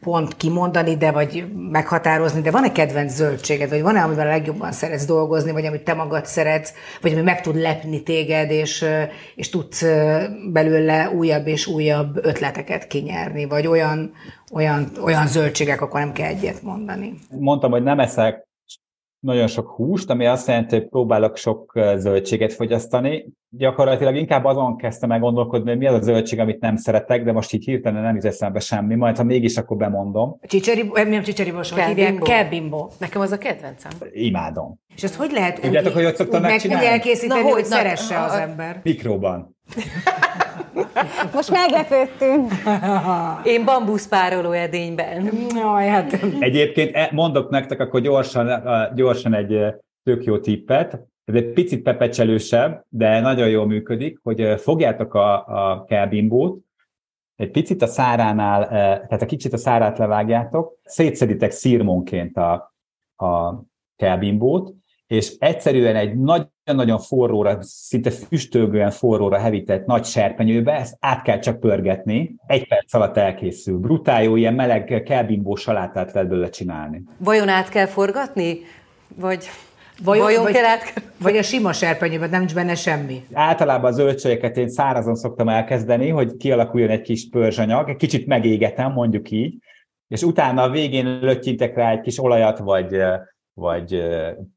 pont 0.00 0.36
kimondani, 0.36 0.96
de 0.96 1.10
vagy 1.10 1.44
meghatározni, 1.70 2.40
de 2.40 2.50
van-e 2.50 2.72
kedvenc 2.72 3.12
zöldséged, 3.12 3.68
vagy 3.68 3.82
van-e, 3.82 4.02
amivel 4.02 4.26
a 4.26 4.30
legjobban 4.30 4.72
szeretsz 4.72 5.04
dolgozni, 5.04 5.52
vagy 5.52 5.64
amit 5.66 5.84
te 5.84 5.94
magad 5.94 6.26
szeretsz, 6.26 6.74
vagy 7.00 7.12
ami 7.12 7.22
meg 7.22 7.40
tud 7.40 7.56
lepni 7.56 8.02
téged, 8.02 8.50
és, 8.50 8.84
és 9.34 9.48
tudsz 9.48 9.84
belőle 10.52 11.10
újabb 11.10 11.46
és 11.46 11.66
újabb 11.66 12.24
ötleteket 12.24 12.86
kinyerni, 12.86 13.44
vagy 13.44 13.66
olyan, 13.66 14.12
olyan, 14.52 14.90
olyan 15.04 15.26
zöldségek, 15.26 15.80
akkor 15.80 16.00
nem 16.00 16.12
kell 16.12 16.28
egyet 16.28 16.62
mondani. 16.62 17.14
Mondtam, 17.38 17.70
hogy 17.70 17.82
nem 17.82 18.00
eszek 18.00 18.48
nagyon 19.20 19.46
sok 19.46 19.68
húst, 19.68 20.10
ami 20.10 20.26
azt 20.26 20.48
jelenti, 20.48 20.74
hogy 20.74 20.88
próbálok 20.88 21.36
sok 21.36 21.72
zöldséget 21.96 22.52
fogyasztani. 22.52 23.26
Gyakorlatilag 23.48 24.16
inkább 24.16 24.44
azon 24.44 24.76
kezdtem 24.76 25.12
el 25.12 25.18
gondolkodni, 25.18 25.68
hogy 25.70 25.78
mi 25.78 25.86
az 25.86 25.94
a 25.94 26.00
zöldség, 26.00 26.38
amit 26.38 26.60
nem 26.60 26.76
szeretek, 26.76 27.24
de 27.24 27.32
most 27.32 27.52
így 27.52 27.64
hirtelen 27.64 28.02
nem 28.02 28.14
jut 28.14 28.24
eszembe 28.24 28.60
semmi, 28.60 28.94
majd 28.94 29.16
ha 29.16 29.24
mégis, 29.24 29.56
akkor 29.56 29.76
bemondom. 29.76 30.38
Csicseri, 30.42 30.90
nem 30.94 31.22
csicseri 31.22 31.50
most, 31.50 31.72
hogy 31.72 31.82
hívják? 31.82 32.18
Kelbimbo. 32.18 32.88
Nekem 32.98 33.20
az 33.20 33.32
a 33.32 33.38
kedvencem. 33.38 33.90
Imádom. 34.12 34.78
És 34.96 35.02
ezt 35.02 35.14
hogy 35.14 35.30
lehet 35.32 35.60
Tudjátok, 35.60 35.92
hogy 35.92 36.04
hogy 36.04 36.14
szoktam 36.16 36.42
úgy, 36.42 36.48
megcsinálni? 36.48 36.86
Úgy 36.86 36.92
elkészíteni, 36.92 37.40
na, 37.40 37.46
hogy, 37.46 37.54
hogy 37.54 37.64
szeresse 37.64 38.14
na, 38.14 38.24
az 38.24 38.32
ember? 38.32 38.80
Mikróban. 38.82 39.58
Most 41.34 41.50
meglepődtünk. 41.50 42.52
Én 43.44 43.64
bambuszpároló 43.64 44.50
edényben. 44.50 45.30
Jaj, 45.54 45.86
hát. 45.86 46.12
Egyébként 46.38 46.94
e- 46.94 47.10
mondok 47.12 47.50
nektek 47.50 47.80
akkor 47.80 48.00
gyorsan, 48.00 48.62
gyorsan 48.94 49.34
egy 49.34 49.74
tök 50.02 50.24
jó 50.24 50.38
tippet. 50.38 51.00
Ez 51.24 51.34
egy 51.34 51.52
picit 51.52 51.82
pepecselősebb, 51.82 52.84
de 52.88 53.20
nagyon 53.20 53.48
jól 53.48 53.66
működik, 53.66 54.18
hogy 54.22 54.60
fogjátok 54.60 55.14
a, 55.14 55.46
a 55.46 55.84
kelbimbót, 55.84 56.58
egy 57.36 57.50
picit 57.50 57.82
a 57.82 57.86
száránál, 57.86 58.68
tehát 58.68 59.22
a 59.22 59.26
kicsit 59.26 59.52
a 59.52 59.56
szárát 59.56 59.98
levágjátok, 59.98 60.78
szétszeditek 60.84 61.50
szírmonként 61.50 62.36
a, 62.36 62.74
a 63.16 63.62
kelbimbót, 63.96 64.74
és 65.10 65.36
egyszerűen 65.38 65.96
egy 65.96 66.16
nagyon-nagyon 66.16 66.98
forróra, 66.98 67.58
szinte 67.60 68.10
füstölgően 68.10 68.90
forróra 68.90 69.38
hevített 69.38 69.86
nagy 69.86 70.04
serpenyőbe, 70.04 70.72
ezt 70.72 70.96
át 71.00 71.22
kell 71.22 71.38
csak 71.38 71.60
pörgetni, 71.60 72.34
egy 72.46 72.68
perc 72.68 72.94
alatt 72.94 73.16
elkészül. 73.16 73.78
Brutál 73.78 74.22
jó, 74.22 74.36
ilyen 74.36 74.54
meleg 74.54 75.02
kelbimbó 75.04 75.54
salátát 75.54 76.12
lehet 76.12 76.28
belőle 76.28 76.48
csinálni. 76.48 77.02
Vajon 77.18 77.48
át 77.48 77.68
kell 77.68 77.86
forgatni? 77.86 78.58
Vagy 79.14 79.48
Vajon, 80.04 80.24
Vajon 80.24 80.42
vagy, 80.42 80.52
kell 80.52 80.64
át... 80.64 81.02
vagy 81.18 81.36
a 81.36 81.42
sima 81.42 81.72
serpenyőben 81.72 82.30
nem 82.30 82.38
nincs 82.38 82.54
benne 82.54 82.74
semmi? 82.74 83.24
Általában 83.32 83.90
a 83.90 83.94
zöldségeket 83.94 84.56
én 84.56 84.68
szárazon 84.68 85.14
szoktam 85.14 85.48
elkezdeni, 85.48 86.08
hogy 86.08 86.36
kialakuljon 86.36 86.90
egy 86.90 87.02
kis 87.02 87.28
pörzsanyag, 87.28 87.88
egy 87.88 87.96
kicsit 87.96 88.26
megégetem, 88.26 88.92
mondjuk 88.92 89.30
így, 89.30 89.54
és 90.08 90.22
utána 90.22 90.62
a 90.62 90.70
végén 90.70 91.18
lötyintek 91.20 91.76
rá 91.76 91.90
egy 91.90 92.00
kis 92.00 92.22
olajat, 92.22 92.58
vagy 92.58 92.96
vagy 93.60 94.02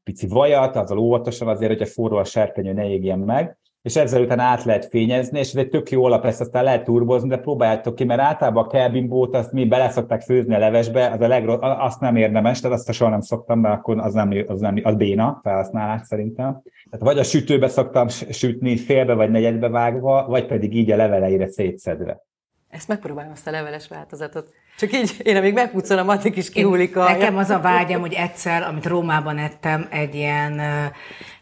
pici 0.04 0.26
vajat, 0.26 0.76
azzal 0.76 0.98
óvatosan 0.98 1.48
azért, 1.48 1.72
hogy 1.72 1.82
a 1.82 1.86
forró 1.86 2.16
a 2.16 2.24
serpenyő 2.24 2.72
ne 2.72 2.88
égjen 2.88 3.18
meg, 3.18 3.58
és 3.82 3.96
ezzel 3.96 4.22
után 4.22 4.38
át 4.38 4.64
lehet 4.64 4.84
fényezni, 4.84 5.38
és 5.38 5.48
ez 5.48 5.56
egy 5.56 5.68
tök 5.68 5.90
jó 5.90 6.04
alap, 6.04 6.24
ezt 6.24 6.40
aztán 6.40 6.64
lehet 6.64 6.84
turbozni, 6.84 7.28
de 7.28 7.36
próbáljátok 7.36 7.94
ki, 7.94 8.04
mert 8.04 8.20
általában 8.20 8.64
a 8.64 8.66
kelbimbót 8.66 9.34
azt 9.34 9.52
mi 9.52 9.64
bele 9.64 9.90
szokták 9.90 10.20
főzni 10.20 10.54
a 10.54 10.58
levesbe, 10.58 11.10
az 11.10 11.20
a 11.20 11.26
legrossz, 11.26 11.58
azt 11.60 12.00
nem 12.00 12.16
érdemes, 12.16 12.60
tehát 12.60 12.76
azt 12.76 12.92
soha 12.92 13.10
nem 13.10 13.20
szoktam, 13.20 13.58
mert 13.58 13.74
akkor 13.74 13.98
az 13.98 14.14
nem, 14.14 14.44
az 14.46 14.60
nem 14.60 14.80
az 14.82 14.94
béna 14.94 15.40
felhasználás 15.42 16.00
szerintem. 16.04 16.62
Tehát 16.90 17.06
vagy 17.06 17.18
a 17.18 17.22
sütőbe 17.22 17.68
szoktam 17.68 18.08
sütni 18.08 18.76
félbe 18.76 19.14
vagy 19.14 19.30
negyedbe 19.30 19.68
vágva, 19.68 20.26
vagy 20.26 20.46
pedig 20.46 20.74
így 20.74 20.90
a 20.90 20.96
leveleire 20.96 21.48
szétszedve. 21.48 22.22
Ezt 22.68 22.88
megpróbálom, 22.88 23.32
azt 23.32 23.46
a 23.46 23.50
leveles 23.50 23.88
változatot. 23.88 24.48
Csak 24.78 24.92
így, 24.92 25.16
én 25.22 25.36
amíg 25.36 25.52
megpucolom, 25.52 26.08
addig 26.08 26.36
is 26.36 26.50
kihullik 26.50 26.96
a... 26.96 27.04
Nekem 27.04 27.36
az 27.36 27.50
a 27.50 27.60
vágyam, 27.60 28.00
hogy 28.00 28.12
egyszer, 28.12 28.62
amit 28.62 28.86
Rómában 28.86 29.38
ettem, 29.38 29.86
egy 29.90 30.14
ilyen 30.14 30.60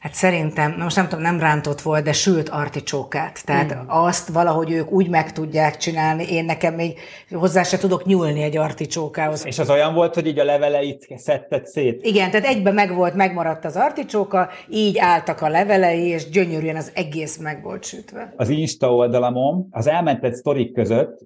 hát 0.02 0.14
szerintem, 0.14 0.74
most 0.78 0.96
nem 0.96 1.08
tudom, 1.08 1.24
nem 1.24 1.40
rántott 1.40 1.80
volt, 1.80 2.04
de 2.04 2.12
sült 2.12 2.48
articsókát. 2.48 3.44
Tehát 3.44 3.72
hmm. 3.72 3.84
azt 3.86 4.28
valahogy 4.28 4.70
ők 4.70 4.90
úgy 4.90 5.08
meg 5.08 5.32
tudják 5.32 5.76
csinálni, 5.76 6.24
én 6.32 6.44
nekem 6.44 6.74
még 6.74 6.98
hozzá 7.30 7.62
se 7.62 7.78
tudok 7.78 8.04
nyúlni 8.04 8.42
egy 8.42 8.56
articsókához. 8.56 9.46
És 9.46 9.58
az 9.58 9.70
olyan 9.70 9.94
volt, 9.94 10.14
hogy 10.14 10.26
így 10.26 10.38
a 10.38 10.44
leveleit 10.44 11.06
szedted 11.16 11.66
szét? 11.66 12.04
Igen, 12.04 12.30
tehát 12.30 12.46
egyben 12.46 12.74
meg 12.74 12.94
volt, 12.94 13.14
megmaradt 13.14 13.64
az 13.64 13.76
articsóka, 13.76 14.48
így 14.68 14.98
álltak 14.98 15.40
a 15.40 15.48
levelei, 15.48 16.06
és 16.06 16.28
gyönyörűen 16.28 16.76
az 16.76 16.90
egész 16.94 17.38
meg 17.38 17.62
volt 17.62 17.84
sütve. 17.84 18.32
Az 18.36 18.48
Insta 18.48 18.94
oldalamon, 18.94 19.66
az 19.70 19.86
elmentett 19.86 20.34
sztorik 20.34 20.72
között 20.74 21.18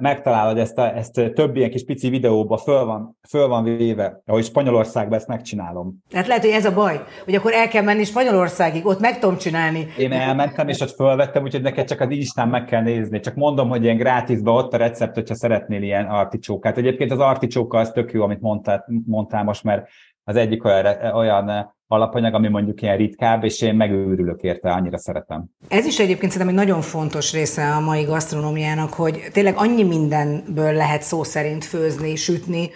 megtalálod 0.00 0.58
ezt, 0.58 0.78
a, 0.78 0.96
ezt 0.96 1.12
több 1.34 1.53
ilyen 1.56 1.70
kis 1.70 1.84
pici 1.84 2.08
videóba, 2.08 2.56
föl 2.56 2.84
van, 2.84 3.18
föl 3.28 3.48
van 3.48 3.64
véve, 3.64 4.22
ahogy 4.26 4.44
Spanyolországban 4.44 5.18
ezt 5.18 5.28
megcsinálom. 5.28 6.02
Hát 6.12 6.26
lehet, 6.26 6.42
hogy 6.42 6.52
ez 6.52 6.64
a 6.64 6.74
baj, 6.74 7.00
hogy 7.24 7.34
akkor 7.34 7.52
el 7.52 7.68
kell 7.68 7.82
menni 7.82 8.04
Spanyolországig, 8.04 8.86
ott 8.86 9.00
meg 9.00 9.18
tudom 9.18 9.36
csinálni. 9.36 9.86
Én 9.98 10.12
elmentem, 10.12 10.68
és 10.68 10.80
ott 10.80 10.94
fölvettem, 10.94 11.42
úgyhogy 11.42 11.62
neked 11.62 11.88
csak 11.88 12.00
az 12.00 12.10
Instán 12.10 12.48
meg 12.48 12.64
kell 12.64 12.82
nézni. 12.82 13.20
Csak 13.20 13.34
mondom, 13.34 13.68
hogy 13.68 13.82
ilyen 13.82 13.96
grátisba 13.96 14.52
ott 14.52 14.72
a 14.72 14.76
recept, 14.76 15.14
hogyha 15.14 15.34
szeretnél 15.34 15.82
ilyen 15.82 16.06
articsókát. 16.06 16.78
Egyébként 16.78 17.12
az 17.12 17.18
articsóka 17.18 17.78
az 17.78 17.90
tök 17.90 18.12
jó, 18.12 18.22
amit 18.22 18.40
mondtál, 18.40 18.84
mondtál 19.06 19.44
most, 19.44 19.64
mert 19.64 19.88
az 20.24 20.36
egyik 20.36 20.64
olyan, 20.64 20.86
olyan 21.14 21.74
alapanyag, 21.94 22.34
ami 22.34 22.48
mondjuk 22.48 22.82
ilyen 22.82 22.96
ritkább, 22.96 23.44
és 23.44 23.60
én 23.60 23.74
megőrülök 23.74 24.42
érte, 24.42 24.72
annyira 24.72 24.98
szeretem. 24.98 25.44
Ez 25.68 25.86
is 25.86 25.98
egyébként 25.98 26.32
szerintem 26.32 26.58
egy 26.58 26.66
nagyon 26.66 26.80
fontos 26.80 27.32
része 27.32 27.70
a 27.70 27.80
mai 27.80 28.02
gasztronómiának, 28.02 28.92
hogy 28.92 29.28
tényleg 29.32 29.54
annyi 29.56 29.82
mindenből 29.82 30.72
lehet 30.72 31.02
szó 31.02 31.22
szerint 31.22 31.64
főzni, 31.64 32.16
sütni, 32.16 32.70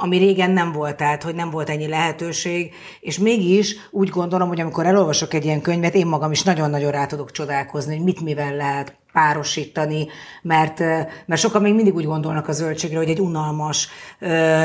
ami 0.00 0.18
régen 0.18 0.50
nem 0.50 0.72
volt, 0.72 0.96
tehát 0.96 1.22
hogy 1.22 1.34
nem 1.34 1.50
volt 1.50 1.68
ennyi 1.68 1.88
lehetőség, 1.88 2.72
és 3.00 3.18
mégis 3.18 3.76
úgy 3.90 4.08
gondolom, 4.08 4.48
hogy 4.48 4.60
amikor 4.60 4.86
elolvasok 4.86 5.34
egy 5.34 5.44
ilyen 5.44 5.60
könyvet, 5.60 5.94
én 5.94 6.06
magam 6.06 6.30
is 6.30 6.42
nagyon-nagyon 6.42 6.90
rá 6.90 7.06
tudok 7.06 7.30
csodálkozni, 7.30 7.96
hogy 7.96 8.04
mit 8.04 8.20
mivel 8.20 8.56
lehet 8.56 8.99
párosítani, 9.12 10.06
mert, 10.42 10.78
mert 11.26 11.40
sokan 11.40 11.62
még 11.62 11.74
mindig 11.74 11.94
úgy 11.94 12.04
gondolnak 12.04 12.48
a 12.48 12.52
zöldségre, 12.52 12.98
hogy 12.98 13.08
egy 13.08 13.20
unalmas. 13.20 13.88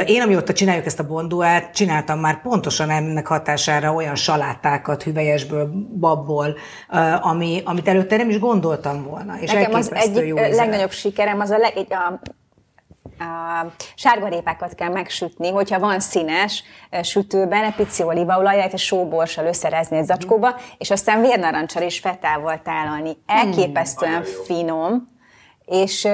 Én, 0.06 0.22
amióta 0.22 0.54
csináljuk 0.54 0.86
ezt 0.86 1.00
a 1.00 1.08
bonduát, 1.08 1.74
csináltam 1.74 2.20
már 2.20 2.42
pontosan 2.42 2.90
ennek 2.90 3.28
hatására 3.28 3.94
olyan 3.94 4.16
salátákat 4.16 5.04
hüvelyesből, 5.04 5.70
babból, 6.00 6.58
ami, 7.22 7.62
amit 7.66 7.88
előtte 7.88 8.18
nem 8.18 8.30
is 8.30 8.40
gondoltam 8.40 9.04
volna. 9.04 9.40
És 9.40 9.52
Nekem 9.52 9.74
az 9.74 9.94
egyik 9.94 10.34
legnagyobb 10.34 10.92
sikerem 10.92 11.40
az 11.40 11.50
a, 11.50 11.58
leg, 11.58 11.74
a 11.90 12.20
a 13.20 13.66
sárgarépákat 13.96 14.76
kell 14.76 14.90
megsütni, 14.90 15.52
hogyha 15.52 15.80
van 15.80 16.00
színes 16.00 16.64
sütőben, 17.02 17.64
egy 17.64 17.76
pici 17.76 18.04
olívaolajat 18.04 18.74
és 18.74 18.84
sóborssal 18.84 19.46
összerezni 19.46 19.98
egy 19.98 20.06
zacskóba, 20.06 20.56
és 20.78 20.92
aztán 20.92 21.22
vérnarancsal 21.22 21.84
és 21.84 22.00
fetával 22.00 22.62
tálalni. 22.64 23.18
Elképesztően 23.26 24.22
hmm, 24.22 24.44
finom, 24.46 25.14
és 25.66 26.08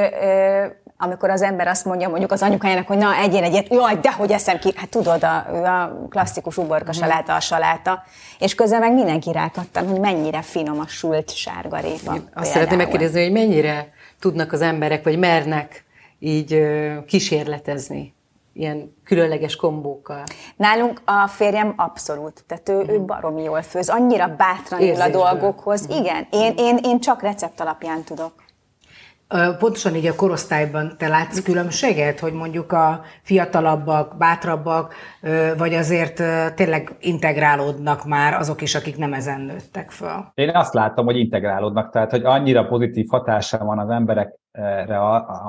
amikor 0.97 1.29
az 1.29 1.41
ember 1.41 1.67
azt 1.67 1.85
mondja 1.85 2.09
mondjuk 2.09 2.31
az 2.31 2.41
anyukájának, 2.41 2.87
hogy 2.87 2.97
na, 2.97 3.15
egyén 3.15 3.43
egyet, 3.43 3.73
jaj, 3.73 3.95
de 3.95 4.11
hogy 4.11 4.31
eszem 4.31 4.59
ki, 4.59 4.73
hát 4.75 4.89
tudod, 4.89 5.23
a, 5.23 5.35
a 5.65 6.07
klasszikus 6.09 6.57
uborka 6.57 6.91
saláta, 6.91 7.35
a 7.35 7.39
saláta, 7.39 8.03
és 8.39 8.55
közben 8.55 8.79
meg 8.79 8.93
mindenki 8.93 9.31
rákattan, 9.31 9.87
hogy 9.87 9.99
mennyire 9.99 10.41
finom 10.41 10.79
a 10.79 10.87
sült 10.87 11.35
sárgarépa. 11.35 12.15
Azt 12.33 12.51
szeretném 12.51 12.77
megkérdezni, 12.77 13.21
hogy 13.21 13.31
mennyire 13.31 13.93
tudnak 14.19 14.51
az 14.51 14.61
emberek, 14.61 15.03
vagy 15.03 15.17
mernek 15.17 15.85
így 16.23 16.61
kísérletezni 17.05 18.13
ilyen 18.53 18.95
különleges 19.03 19.55
kombókkal. 19.55 20.23
Nálunk 20.55 21.01
a 21.05 21.27
férjem 21.27 21.73
abszolút, 21.77 22.43
tehát 22.47 22.69
ő, 22.69 22.83
mm. 22.83 22.89
ő 22.89 23.01
baromi 23.01 23.43
jól 23.43 23.61
főz, 23.61 23.89
annyira 23.89 24.35
bátran 24.35 24.81
ül 24.81 25.01
a 25.01 25.09
dolgokhoz. 25.09 25.87
Mm. 25.87 25.97
Igen, 25.97 26.27
én, 26.31 26.53
én, 26.57 26.79
én 26.83 26.99
csak 26.99 27.21
recept 27.21 27.59
alapján 27.59 28.03
tudok. 28.03 28.33
Pontosan 29.59 29.95
így 29.95 30.05
a 30.05 30.15
korosztályban 30.15 30.95
te 30.97 31.07
látsz 31.07 31.43
különbséget, 31.43 32.19
hogy 32.19 32.33
mondjuk 32.33 32.71
a 32.71 33.01
fiatalabbak, 33.21 34.17
bátrabbak, 34.17 34.93
vagy 35.57 35.73
azért 35.73 36.23
tényleg 36.55 36.95
integrálódnak 36.99 38.05
már 38.05 38.33
azok 38.33 38.61
is, 38.61 38.75
akik 38.75 38.97
nem 38.97 39.13
ezen 39.13 39.41
nőttek 39.41 39.91
föl? 39.91 40.31
Én 40.33 40.49
azt 40.49 40.73
látom, 40.73 41.05
hogy 41.05 41.17
integrálódnak, 41.17 41.91
tehát 41.91 42.11
hogy 42.11 42.25
annyira 42.25 42.65
pozitív 42.65 43.07
hatása 43.09 43.65
van 43.65 43.79
az 43.79 43.89
emberekre 43.89 44.99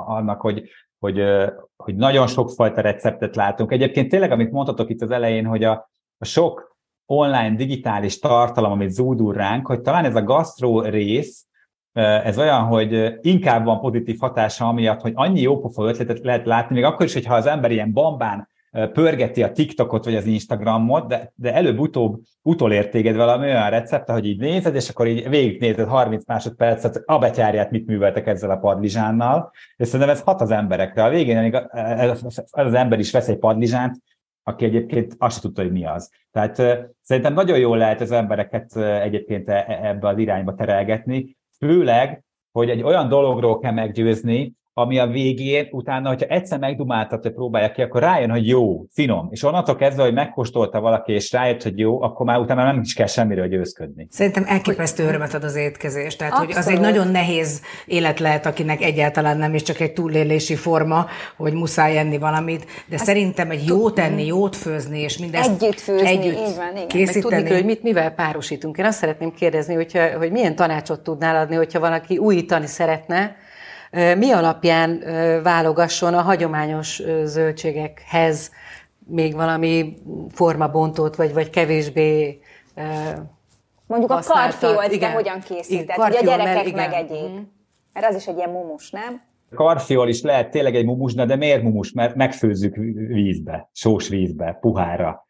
annak, 0.07 0.40
hogy, 0.40 0.62
hogy, 0.99 1.23
hogy 1.77 1.95
nagyon 1.95 2.27
sokfajta 2.27 2.81
receptet 2.81 3.37
látunk. 3.37 3.73
Egyébként 3.73 4.09
tényleg, 4.09 4.31
amit 4.31 4.53
mondhatok 4.53 4.90
itt 4.90 5.03
az 5.03 5.11
elején, 5.11 5.45
hogy 5.45 5.64
a, 5.64 5.90
a 6.18 6.25
sok 6.25 6.77
online 7.07 7.57
digitális 7.57 8.18
tartalom, 8.18 8.73
amit 8.73 8.90
zúdul 8.90 9.33
ránk, 9.33 9.66
hogy 9.66 9.81
talán 9.81 10.05
ez 10.05 10.16
a 10.16 10.23
gasztró 10.23 10.81
rész, 10.81 11.47
ez 12.00 12.38
olyan, 12.38 12.62
hogy 12.62 13.18
inkább 13.20 13.64
van 13.64 13.81
pozitív 13.81 14.18
hatása 14.18 14.68
amiatt, 14.68 15.00
hogy 15.00 15.12
annyi 15.14 15.40
jópofa 15.40 15.88
ötletet 15.88 16.24
lehet 16.24 16.46
látni, 16.46 16.74
még 16.74 16.85
akkor 16.85 17.07
is, 17.07 17.12
hogyha 17.12 17.35
az 17.35 17.46
ember 17.46 17.70
ilyen 17.70 17.92
bambán 17.92 18.48
pörgeti 18.92 19.42
a 19.42 19.52
TikTokot 19.52 20.05
vagy 20.05 20.14
az 20.14 20.26
Instagramot, 20.26 21.09
de, 21.09 21.33
de 21.35 21.55
előbb-utóbb 21.55 22.20
utolér 22.42 22.88
téged 22.88 23.16
valami 23.16 23.44
olyan 23.44 23.70
recept, 23.70 24.11
hogy 24.11 24.26
így 24.26 24.40
nézed, 24.40 24.74
és 24.74 24.88
akkor 24.88 25.07
így 25.07 25.28
végignézed 25.28 25.88
30 25.88 26.26
másodpercet, 26.26 27.02
a 27.05 27.18
betyárját 27.18 27.70
mit 27.70 27.87
műveltek 27.87 28.26
ezzel 28.26 28.50
a 28.50 28.57
padlizsánnal, 28.57 29.50
és 29.76 29.87
szerintem 29.87 30.14
ez 30.14 30.22
hat 30.22 30.40
az 30.40 30.50
emberekre. 30.50 31.05
A 31.05 31.11
végén 31.11 31.55
ez 31.72 32.22
az 32.50 32.74
ember 32.74 32.98
is 32.98 33.11
vesz 33.11 33.28
egy 33.28 33.38
padlizsánt, 33.38 33.96
aki 34.42 34.64
egyébként 34.64 35.14
azt 35.18 35.40
tudta, 35.40 35.62
hogy 35.62 35.72
mi 35.72 35.87
az. 35.87 36.11
Tehát 36.31 36.57
szerintem 37.00 37.35
nagyon 37.35 37.59
jól 37.59 37.76
lehet 37.76 38.00
az 38.00 38.11
embereket 38.11 38.76
egyébként 38.76 39.48
e, 39.48 39.64
e, 39.68 39.88
ebbe 39.88 40.09
az 40.09 40.18
irányba 40.18 40.55
terelgetni, 40.55 41.37
főleg, 41.64 42.25
hogy 42.53 42.70
egy 42.70 42.83
olyan 42.83 43.09
dologról 43.09 43.59
kell 43.59 43.72
meggyőzni, 43.72 44.53
ami 44.75 44.99
a 44.99 45.07
végén, 45.07 45.69
utána, 45.71 46.09
hogyha 46.09 46.27
egyszer 46.27 46.59
megdumáltat, 46.59 47.23
hogy 47.23 47.33
próbálja 47.33 47.71
ki, 47.73 47.83
akkor 47.83 48.01
rájön, 48.01 48.31
hogy 48.31 48.49
jó, 48.49 48.85
finom. 48.91 49.29
És 49.31 49.43
onnantól 49.43 49.77
kezdve, 49.77 50.03
hogy 50.03 50.13
megkóstolta 50.13 50.81
valaki, 50.81 51.13
és 51.13 51.33
rájött, 51.33 51.63
hogy 51.63 51.79
jó, 51.79 52.03
akkor 52.03 52.27
már 52.27 52.39
utána 52.39 52.65
nem 52.65 52.81
is 52.81 52.95
kell 52.95 53.07
semmiről 53.07 53.49
győzködni. 53.49 54.07
Szerintem 54.11 54.45
elképesztő 54.47 55.05
örömet 55.05 55.35
ad 55.35 55.45
az 55.45 55.57
étkezés. 55.57 56.17
Tehát, 56.17 56.33
Abszolút. 56.33 56.55
hogy 56.55 56.63
az 56.63 56.71
egy 56.71 56.81
nagyon 56.81 57.09
nehéz 57.09 57.63
élet 57.87 58.21
lehet, 58.21 58.47
akinek 58.47 58.83
egyáltalán 58.83 59.37
nem 59.37 59.55
is 59.55 59.63
csak 59.63 59.81
egy 59.81 59.93
túlélési 59.93 60.55
forma, 60.55 61.07
hogy 61.37 61.53
muszáj 61.53 61.99
enni 61.99 62.19
valamit, 62.19 62.67
de 62.89 62.95
Ezt 62.95 63.05
szerintem 63.05 63.51
egy 63.51 63.67
jót 63.67 63.99
enni, 63.99 64.27
jót 64.27 64.57
főzni, 64.57 65.01
és 65.01 65.19
mindezt 65.19 65.63
együtt 65.63 65.81
főzni, 65.81 66.09
együtt 66.09 66.49
így 66.49 66.57
van, 66.57 66.71
igen. 66.75 66.89
készíteni. 66.89 67.35
Meg 67.35 67.41
tudni, 67.43 67.55
hogy 67.55 67.65
mit, 67.65 67.83
mivel 67.83 68.11
párosítunk. 68.11 68.79
Én 68.79 68.85
azt 68.85 68.99
szeretném 68.99 69.33
kérdezni, 69.33 69.75
hogyha, 69.75 70.19
hogy 70.19 70.31
milyen 70.31 70.57
tanácsot 70.57 71.01
tudnál 71.01 71.37
adni, 71.37 71.57
hogyha 71.57 71.81
valaki 71.81 72.19
újítani 72.19 72.67
szeretne, 72.67 73.37
mi 74.16 74.31
alapján 74.31 75.02
válogasson 75.42 76.14
a 76.14 76.20
hagyományos 76.20 77.02
zöldségekhez 77.24 78.50
még 79.07 79.35
valami 79.35 79.94
formabontót, 80.31 81.16
vagy, 81.16 81.33
vagy 81.33 81.50
kevésbé 81.50 82.40
Mondjuk 83.92 84.11
a 84.11 84.20
karfiolt, 84.26 84.98
de 84.98 85.12
hogyan 85.12 85.40
készített, 85.40 85.96
hogy 85.96 86.16
a 86.16 86.24
gyerekek 86.24 86.66
igen. 86.66 86.90
megegyék. 86.90 87.31
Mm. 87.31 87.42
Mert 87.92 88.07
az 88.07 88.16
is 88.16 88.26
egy 88.26 88.37
ilyen 88.37 88.50
mumus, 88.50 88.90
nem? 88.90 89.22
Karfiol 89.55 90.09
is 90.09 90.22
lehet 90.22 90.50
tényleg 90.50 90.74
egy 90.74 90.85
mumusna, 90.85 91.24
de 91.24 91.37
miért 91.37 91.62
mumus? 91.62 91.92
Mert 91.92 92.14
megfőzzük 92.14 92.76
vízbe, 93.09 93.70
sós 93.72 94.09
vízbe, 94.09 94.59
puhára. 94.61 95.26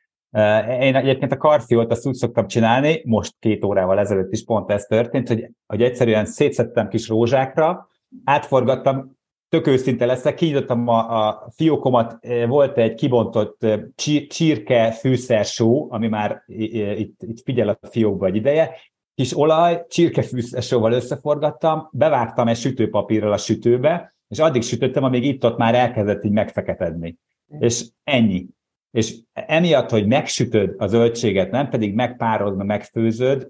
Én 0.80 0.96
egyébként 0.96 1.32
a 1.32 1.36
karfiolt 1.36 1.90
azt 1.90 2.06
úgy 2.06 2.14
szoktam 2.14 2.46
csinálni, 2.46 3.02
most 3.04 3.34
két 3.38 3.64
órával 3.64 3.98
ezelőtt 3.98 4.32
is 4.32 4.44
pont 4.44 4.70
ez 4.70 4.84
történt, 4.84 5.28
hogy, 5.28 5.50
hogy 5.66 5.82
egyszerűen 5.82 6.24
szétszettem 6.24 6.88
kis 6.88 7.08
rózsákra, 7.08 7.88
átforgattam, 8.24 9.16
tök 9.48 9.66
őszinte 9.66 10.06
leszek, 10.06 10.34
kinyitottam 10.34 10.88
a, 10.88 11.28
a 11.28 11.48
fiókomat, 11.56 12.18
e, 12.20 12.46
volt 12.46 12.78
egy 12.78 12.94
kibontott 12.94 13.62
e, 13.62 13.88
csirke 14.28 14.90
fűszersó, 14.90 15.88
ami 15.90 16.08
már 16.08 16.42
itt, 16.46 17.22
itt 17.22 17.42
figyel 17.44 17.68
a 17.68 17.78
fiókba 17.88 18.26
egy 18.26 18.36
ideje, 18.36 18.76
kis 19.14 19.36
olaj, 19.38 19.84
csirkefűszersóval 19.88 20.92
összeforgattam, 20.92 21.88
bevágtam 21.92 22.48
egy 22.48 22.56
sütőpapírral 22.56 23.32
a 23.32 23.36
sütőbe, 23.36 24.14
és 24.28 24.38
addig 24.38 24.62
sütöttem, 24.62 25.04
amíg 25.04 25.24
itt-ott 25.24 25.56
már 25.56 25.74
elkezdett 25.74 26.24
így 26.24 26.32
megfeketedni. 26.32 27.18
És 27.58 27.84
ennyi. 28.04 28.46
És 28.90 29.18
emiatt, 29.32 29.90
hogy 29.90 30.06
megsütöd 30.06 30.74
a 30.78 30.86
zöldséget, 30.86 31.50
nem 31.50 31.68
pedig 31.68 31.94
megpárolod, 31.94 32.64
megfőzöd, 32.64 33.48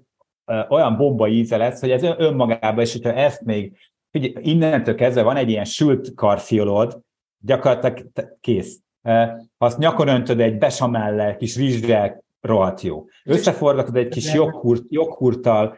olyan 0.69 0.97
bomba 0.97 1.27
íze 1.27 1.57
lesz, 1.57 1.79
hogy 1.79 1.91
ez 1.91 2.03
önmagában, 2.03 2.83
és 2.83 2.91
hogyha 2.91 3.13
ezt 3.13 3.41
még 3.41 3.77
figyelj, 4.13 4.33
innentől 4.51 4.95
kezdve 4.95 5.21
van 5.21 5.35
egy 5.35 5.49
ilyen 5.49 5.65
sült 5.65 6.13
karfiolod, 6.15 6.99
gyakorlatilag 7.39 8.37
kész. 8.41 8.79
Ha 9.03 9.37
azt 9.57 9.77
nyakon 9.77 10.07
öntöd 10.07 10.39
egy 10.39 10.57
besamellel, 10.57 11.37
kis 11.37 11.57
rizsrel, 11.57 12.23
rohadt 12.41 12.81
jó. 12.81 13.05
Összeforgatod 13.25 13.95
egy 13.95 14.07
kis 14.07 14.33
joghurt, 14.33 14.83
joghurttal, 14.87 15.77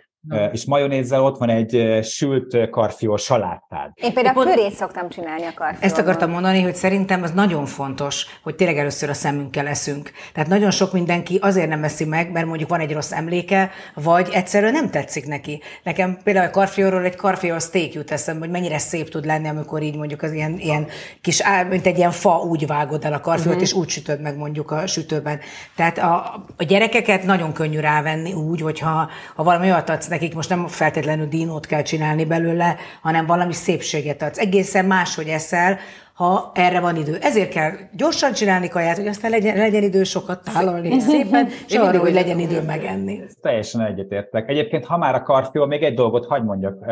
és 0.51 0.65
majonézzel 0.65 1.23
ott 1.23 1.37
van 1.37 1.49
egy 1.49 1.99
sült 2.03 2.69
karfiol 2.69 3.17
salátád. 3.17 3.91
Én 3.93 4.13
például 4.13 4.47
Én 4.47 4.53
pörét 4.53 4.73
szoktam 4.73 5.09
csinálni 5.09 5.43
a 5.43 5.53
karfiolban. 5.55 5.81
Ezt 5.81 5.97
akartam 5.97 6.29
mondani, 6.29 6.61
hogy 6.61 6.75
szerintem 6.75 7.23
az 7.23 7.31
nagyon 7.31 7.65
fontos, 7.65 8.25
hogy 8.43 8.55
tényleg 8.55 8.77
először 8.77 9.09
a 9.09 9.13
szemünkkel 9.13 9.63
leszünk. 9.63 10.11
Tehát 10.33 10.49
nagyon 10.49 10.71
sok 10.71 10.93
mindenki 10.93 11.39
azért 11.41 11.69
nem 11.69 11.83
eszi 11.83 12.05
meg, 12.05 12.31
mert 12.31 12.45
mondjuk 12.45 12.69
van 12.69 12.79
egy 12.79 12.93
rossz 12.93 13.11
emléke, 13.11 13.69
vagy 13.93 14.29
egyszerűen 14.31 14.71
nem 14.71 14.89
tetszik 14.89 15.25
neki. 15.25 15.61
Nekem 15.83 16.17
például 16.23 16.47
a 16.47 16.49
karfiolról 16.51 17.03
egy 17.03 17.15
karfiol 17.15 17.59
steak 17.59 17.93
jut 17.93 18.11
eszembe, 18.11 18.39
hogy 18.39 18.49
mennyire 18.49 18.77
szép 18.77 19.09
tud 19.09 19.25
lenni, 19.25 19.47
amikor 19.47 19.81
így 19.81 19.97
mondjuk 19.97 20.21
az 20.21 20.31
ilyen, 20.31 20.57
ilyen 20.59 20.87
kis, 21.21 21.41
mint 21.69 21.85
egy 21.85 21.97
ilyen 21.97 22.11
fa 22.11 22.37
úgy 22.37 22.67
vágod 22.67 23.05
el 23.05 23.13
a 23.13 23.19
karfiolt, 23.19 23.47
uh-huh. 23.47 23.61
és 23.61 23.73
úgy 23.73 23.89
sütöd 23.89 24.21
meg 24.21 24.37
mondjuk 24.37 24.71
a 24.71 24.87
sütőben. 24.87 25.39
Tehát 25.75 25.97
a, 25.97 26.43
a 26.57 26.63
gyerekeket 26.63 27.23
nagyon 27.23 27.53
könnyű 27.53 27.79
rávenni 27.79 28.33
úgy, 28.33 28.61
hogyha 28.61 29.09
ha 29.35 29.43
valami 29.43 29.65
olyat 29.65 29.89
adsz 29.89 30.07
nekik 30.15 30.35
most 30.35 30.49
nem 30.49 30.67
feltétlenül 30.67 31.27
dinót 31.27 31.65
kell 31.65 31.81
csinálni 31.81 32.25
belőle, 32.25 32.75
hanem 33.01 33.25
valami 33.25 33.53
szépséget 33.53 34.21
adsz. 34.21 34.37
Egészen 34.37 34.85
máshogy 34.85 35.27
eszel, 35.27 35.77
ha 36.13 36.51
erre 36.53 36.79
van 36.79 36.95
idő. 36.95 37.17
Ezért 37.21 37.49
kell 37.49 37.71
gyorsan 37.91 38.33
csinálni 38.33 38.67
kaját, 38.67 38.97
hogy 38.97 39.07
aztán 39.07 39.31
legyen, 39.31 39.57
legyen 39.57 39.83
idő 39.83 40.03
sokat 40.03 40.43
tálalni 40.43 40.99
szépen, 40.99 41.47
és 41.67 41.75
arra, 41.75 41.99
hogy 41.99 42.13
legyen 42.13 42.39
idő 42.39 42.61
megenni. 42.61 43.19
Teljesen 43.41 43.81
egyetértek. 43.81 44.49
Egyébként, 44.49 44.85
ha 44.85 44.97
már 44.97 45.15
a 45.15 45.21
karfiol, 45.21 45.67
még 45.67 45.83
egy 45.83 45.93
dolgot 45.93 46.25
hagy 46.25 46.43
mondjak, 46.43 46.85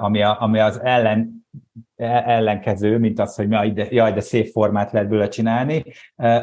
ami, 0.00 0.22
a, 0.22 0.36
ami 0.40 0.58
az 0.58 0.80
ellen, 0.82 1.46
e, 1.96 2.22
ellenkező, 2.26 2.98
mint 2.98 3.18
az, 3.18 3.34
hogy 3.34 3.48
jaj, 3.90 4.12
de 4.12 4.20
szép 4.20 4.46
formát 4.46 4.92
lehet 4.92 5.08
belőle 5.08 5.28
csinálni. 5.28 5.84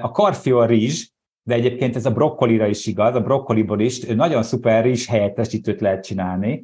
A 0.02 0.12
karfiol 0.12 0.68
rizs, 0.68 1.08
de 1.48 1.54
egyébként 1.54 1.96
ez 1.96 2.06
a 2.06 2.12
brokkolira 2.12 2.66
is 2.66 2.86
igaz, 2.86 3.16
a 3.16 3.22
brokkoliból 3.22 3.80
is 3.80 4.00
nagyon 4.06 4.44
szuper 4.44 4.84
rizs 4.84 5.08
helyettesítőt 5.08 5.82
lehet 5.82 6.04
csinálni, 6.04 6.64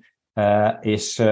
és 0.82 1.24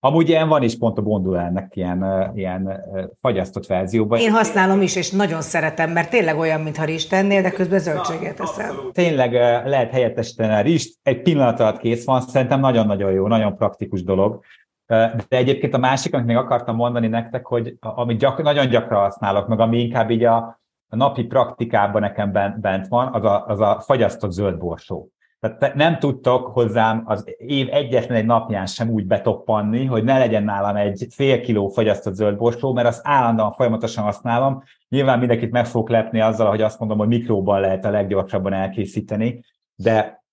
Amúgy 0.00 0.28
ilyen 0.28 0.48
van 0.48 0.62
is 0.62 0.78
pont 0.78 0.98
a 0.98 1.02
Bondulánnak 1.02 1.76
ilyen, 1.76 2.30
ilyen 2.34 2.80
fagyasztott 3.20 3.66
verzióban. 3.66 4.18
Én 4.18 4.30
használom 4.30 4.82
is, 4.82 4.96
és 4.96 5.10
nagyon 5.10 5.42
szeretem, 5.42 5.90
mert 5.90 6.10
tényleg 6.10 6.38
olyan, 6.38 6.60
mintha 6.60 6.84
rizs 6.84 7.06
tennél, 7.06 7.42
de 7.42 7.50
közben 7.50 7.78
zöldséget 7.78 8.40
eszem. 8.40 8.76
Tényleg 8.92 9.32
lehet 9.66 9.90
helyettesíteni 9.90 10.52
a 10.52 10.60
rizst, 10.60 10.96
egy 11.02 11.22
pillanat 11.22 11.60
alatt 11.60 11.78
kész 11.78 12.04
van, 12.04 12.20
szerintem 12.20 12.60
nagyon-nagyon 12.60 13.12
jó, 13.12 13.26
nagyon 13.26 13.56
praktikus 13.56 14.02
dolog. 14.02 14.40
De 14.86 15.36
egyébként 15.36 15.74
a 15.74 15.78
másik, 15.78 16.14
amit 16.14 16.26
még 16.26 16.36
akartam 16.36 16.76
mondani 16.76 17.06
nektek, 17.06 17.46
hogy 17.46 17.76
amit 17.80 18.18
gyak, 18.18 18.42
nagyon 18.42 18.68
gyakran 18.68 19.00
használok, 19.00 19.48
meg 19.48 19.60
ami 19.60 19.80
inkább 19.80 20.10
így 20.10 20.24
a, 20.24 20.60
a 20.88 20.96
napi 20.96 21.24
praktikában 21.24 22.00
nekem 22.00 22.32
bent 22.60 22.88
van, 22.88 23.14
az 23.14 23.24
a, 23.24 23.46
az 23.46 23.60
a 23.60 23.80
fagyasztott 23.80 24.30
zöld 24.30 24.58
borsó. 24.58 25.10
Tehát 25.40 25.74
nem 25.74 25.98
tudtok 25.98 26.46
hozzám 26.46 27.02
az 27.04 27.24
év 27.36 27.68
egyetlen 27.70 28.18
egy 28.18 28.26
napján 28.26 28.66
sem 28.66 28.88
úgy 28.88 29.06
betoppanni, 29.06 29.84
hogy 29.84 30.04
ne 30.04 30.18
legyen 30.18 30.44
nálam 30.44 30.76
egy 30.76 31.06
fél 31.10 31.40
kiló 31.40 31.68
fagyasztott 31.68 32.14
zöld 32.14 32.36
borsó, 32.36 32.72
mert 32.72 32.86
azt 32.86 33.00
állandóan 33.02 33.52
folyamatosan 33.52 34.04
használom. 34.04 34.62
Nyilván 34.88 35.18
mindenkit 35.18 35.50
meg 35.50 35.66
fogok 35.66 35.88
lepni 35.88 36.20
azzal, 36.20 36.48
hogy 36.48 36.62
azt 36.62 36.78
mondom, 36.78 36.98
hogy 36.98 37.08
mikróban 37.08 37.60
lehet 37.60 37.84
a 37.84 37.90
leggyorsabban 37.90 38.52
elkészíteni, 38.52 39.44
de 39.74 40.24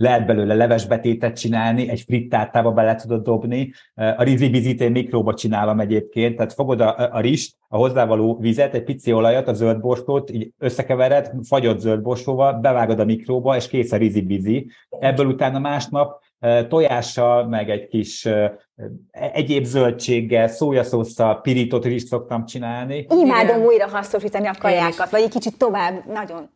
lehet 0.00 0.26
belőle 0.26 0.54
levesbetétet 0.54 1.38
csinálni, 1.38 1.88
egy 1.88 2.00
frittátába 2.00 2.72
bele 2.72 2.94
tudod 2.94 3.22
dobni. 3.22 3.72
A 3.94 4.22
rizibizit 4.22 4.80
én 4.80 4.90
mikróba 4.90 5.34
csinálom 5.34 5.80
egyébként, 5.80 6.36
tehát 6.36 6.52
fogod 6.52 6.80
a, 6.80 7.08
a 7.12 7.20
rist, 7.20 7.56
a 7.68 7.76
hozzávaló 7.76 8.38
vizet, 8.40 8.74
egy 8.74 8.84
pici 8.84 9.12
olajat, 9.12 9.48
a 9.48 9.52
zöld 9.52 9.80
borsót, 9.80 10.30
így 10.30 10.52
összekevered, 10.58 11.32
fagyott 11.42 11.78
zöld 11.78 12.02
borsóval, 12.02 12.52
bevágod 12.52 13.00
a 13.00 13.04
mikróba, 13.04 13.56
és 13.56 13.68
kész 13.68 13.92
a 13.92 13.96
rizibizi. 13.96 14.70
Ebből 14.88 15.26
utána 15.26 15.58
másnap 15.58 16.22
tojással, 16.68 17.48
meg 17.48 17.70
egy 17.70 17.86
kis 17.86 18.28
egyéb 19.10 19.64
zöldséggel, 19.64 20.48
szójaszósszal, 20.48 21.40
pirított 21.40 21.84
rist 21.84 22.06
szoktam 22.06 22.44
csinálni. 22.44 23.06
Imádom 23.20 23.62
újra 23.62 23.88
hasznosítani 23.88 24.46
a 24.46 24.54
kajákat, 24.58 25.10
vagy 25.10 25.22
egy 25.22 25.30
kicsit 25.30 25.58
tovább, 25.58 26.06
nagyon. 26.06 26.50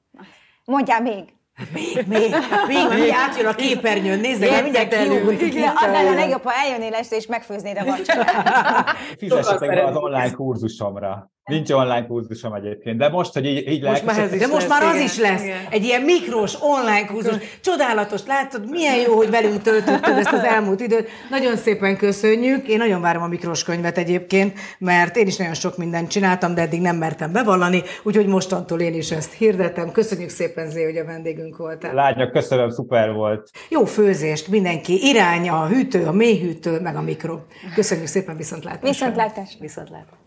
Mondjál 0.64 1.00
még! 1.00 1.24
Még, 1.72 2.04
még, 2.06 2.34
még, 2.66 2.88
még 2.88 3.10
átjön 3.10 3.46
a 3.46 3.54
képernyőn, 3.54 4.20
nézd 4.20 4.40
meg, 4.40 4.62
mindjárt 4.62 5.02
kiugrik. 5.02 5.54
Az 5.74 5.90
lenne 5.90 6.10
a 6.10 6.14
legjobb, 6.14 6.42
ha 6.42 6.52
eljönnél 6.52 6.94
este 6.94 7.16
és 7.16 7.26
megfőznéd 7.26 7.78
a 7.78 7.84
vacsorát. 7.84 8.96
Fizessetek 9.18 9.68
be 9.68 9.84
az 9.84 9.96
online 9.96 10.30
kurzusomra. 10.30 11.33
Nincs 11.44 11.70
online 11.70 12.06
kurzusom 12.06 12.52
egyébként, 12.52 12.98
de 12.98 13.08
most, 13.08 13.32
hogy 13.32 13.46
így, 13.46 13.68
így 13.68 13.82
most 13.82 14.04
már 14.04 14.28
De 14.28 14.46
most 14.46 14.68
már 14.68 14.82
az 14.82 15.00
is 15.00 15.18
lesz. 15.18 15.42
Igen. 15.42 15.56
Egy 15.70 15.84
ilyen 15.84 16.02
mikros 16.02 16.54
online 16.60 17.06
kurzus. 17.06 17.34
Csodálatos, 17.60 18.20
látod, 18.26 18.70
milyen 18.70 18.96
jó, 18.96 19.16
hogy 19.16 19.30
velünk 19.30 19.62
töltötted 19.62 20.18
ezt 20.18 20.32
az 20.32 20.42
elmúlt 20.42 20.80
időt. 20.80 21.08
Nagyon 21.30 21.56
szépen 21.56 21.96
köszönjük. 21.96 22.68
Én 22.68 22.78
nagyon 22.78 23.00
várom 23.00 23.22
a 23.22 23.26
mikros 23.26 23.64
könyvet 23.64 23.98
egyébként, 23.98 24.58
mert 24.78 25.16
én 25.16 25.26
is 25.26 25.36
nagyon 25.36 25.54
sok 25.54 25.76
mindent 25.76 26.08
csináltam, 26.08 26.54
de 26.54 26.60
eddig 26.60 26.80
nem 26.80 26.96
mertem 26.96 27.32
bevallani, 27.32 27.82
úgyhogy 28.02 28.26
mostantól 28.26 28.80
én 28.80 28.94
is 28.94 29.10
ezt 29.10 29.32
hirdetem. 29.32 29.92
Köszönjük 29.92 30.30
szépen, 30.30 30.70
Zé, 30.70 30.84
hogy 30.84 30.96
a 30.96 31.04
vendégünk 31.04 31.56
voltál. 31.56 31.94
Lányok, 31.94 32.32
köszönöm, 32.32 32.70
szuper 32.70 33.12
volt. 33.12 33.50
Jó 33.68 33.84
főzést 33.84 34.48
mindenki. 34.48 35.08
Irány 35.08 35.48
a 35.48 35.66
hűtő, 35.66 36.06
a 36.06 36.12
mélyhűtő, 36.12 36.80
meg 36.80 36.96
a 36.96 37.02
mikro. 37.02 37.38
Köszönjük 37.74 38.06
szépen, 38.06 38.36
viszontlátásra. 38.36 38.88
Viszontlátásra. 38.88 39.58
Viszontlátásra. 39.60 40.23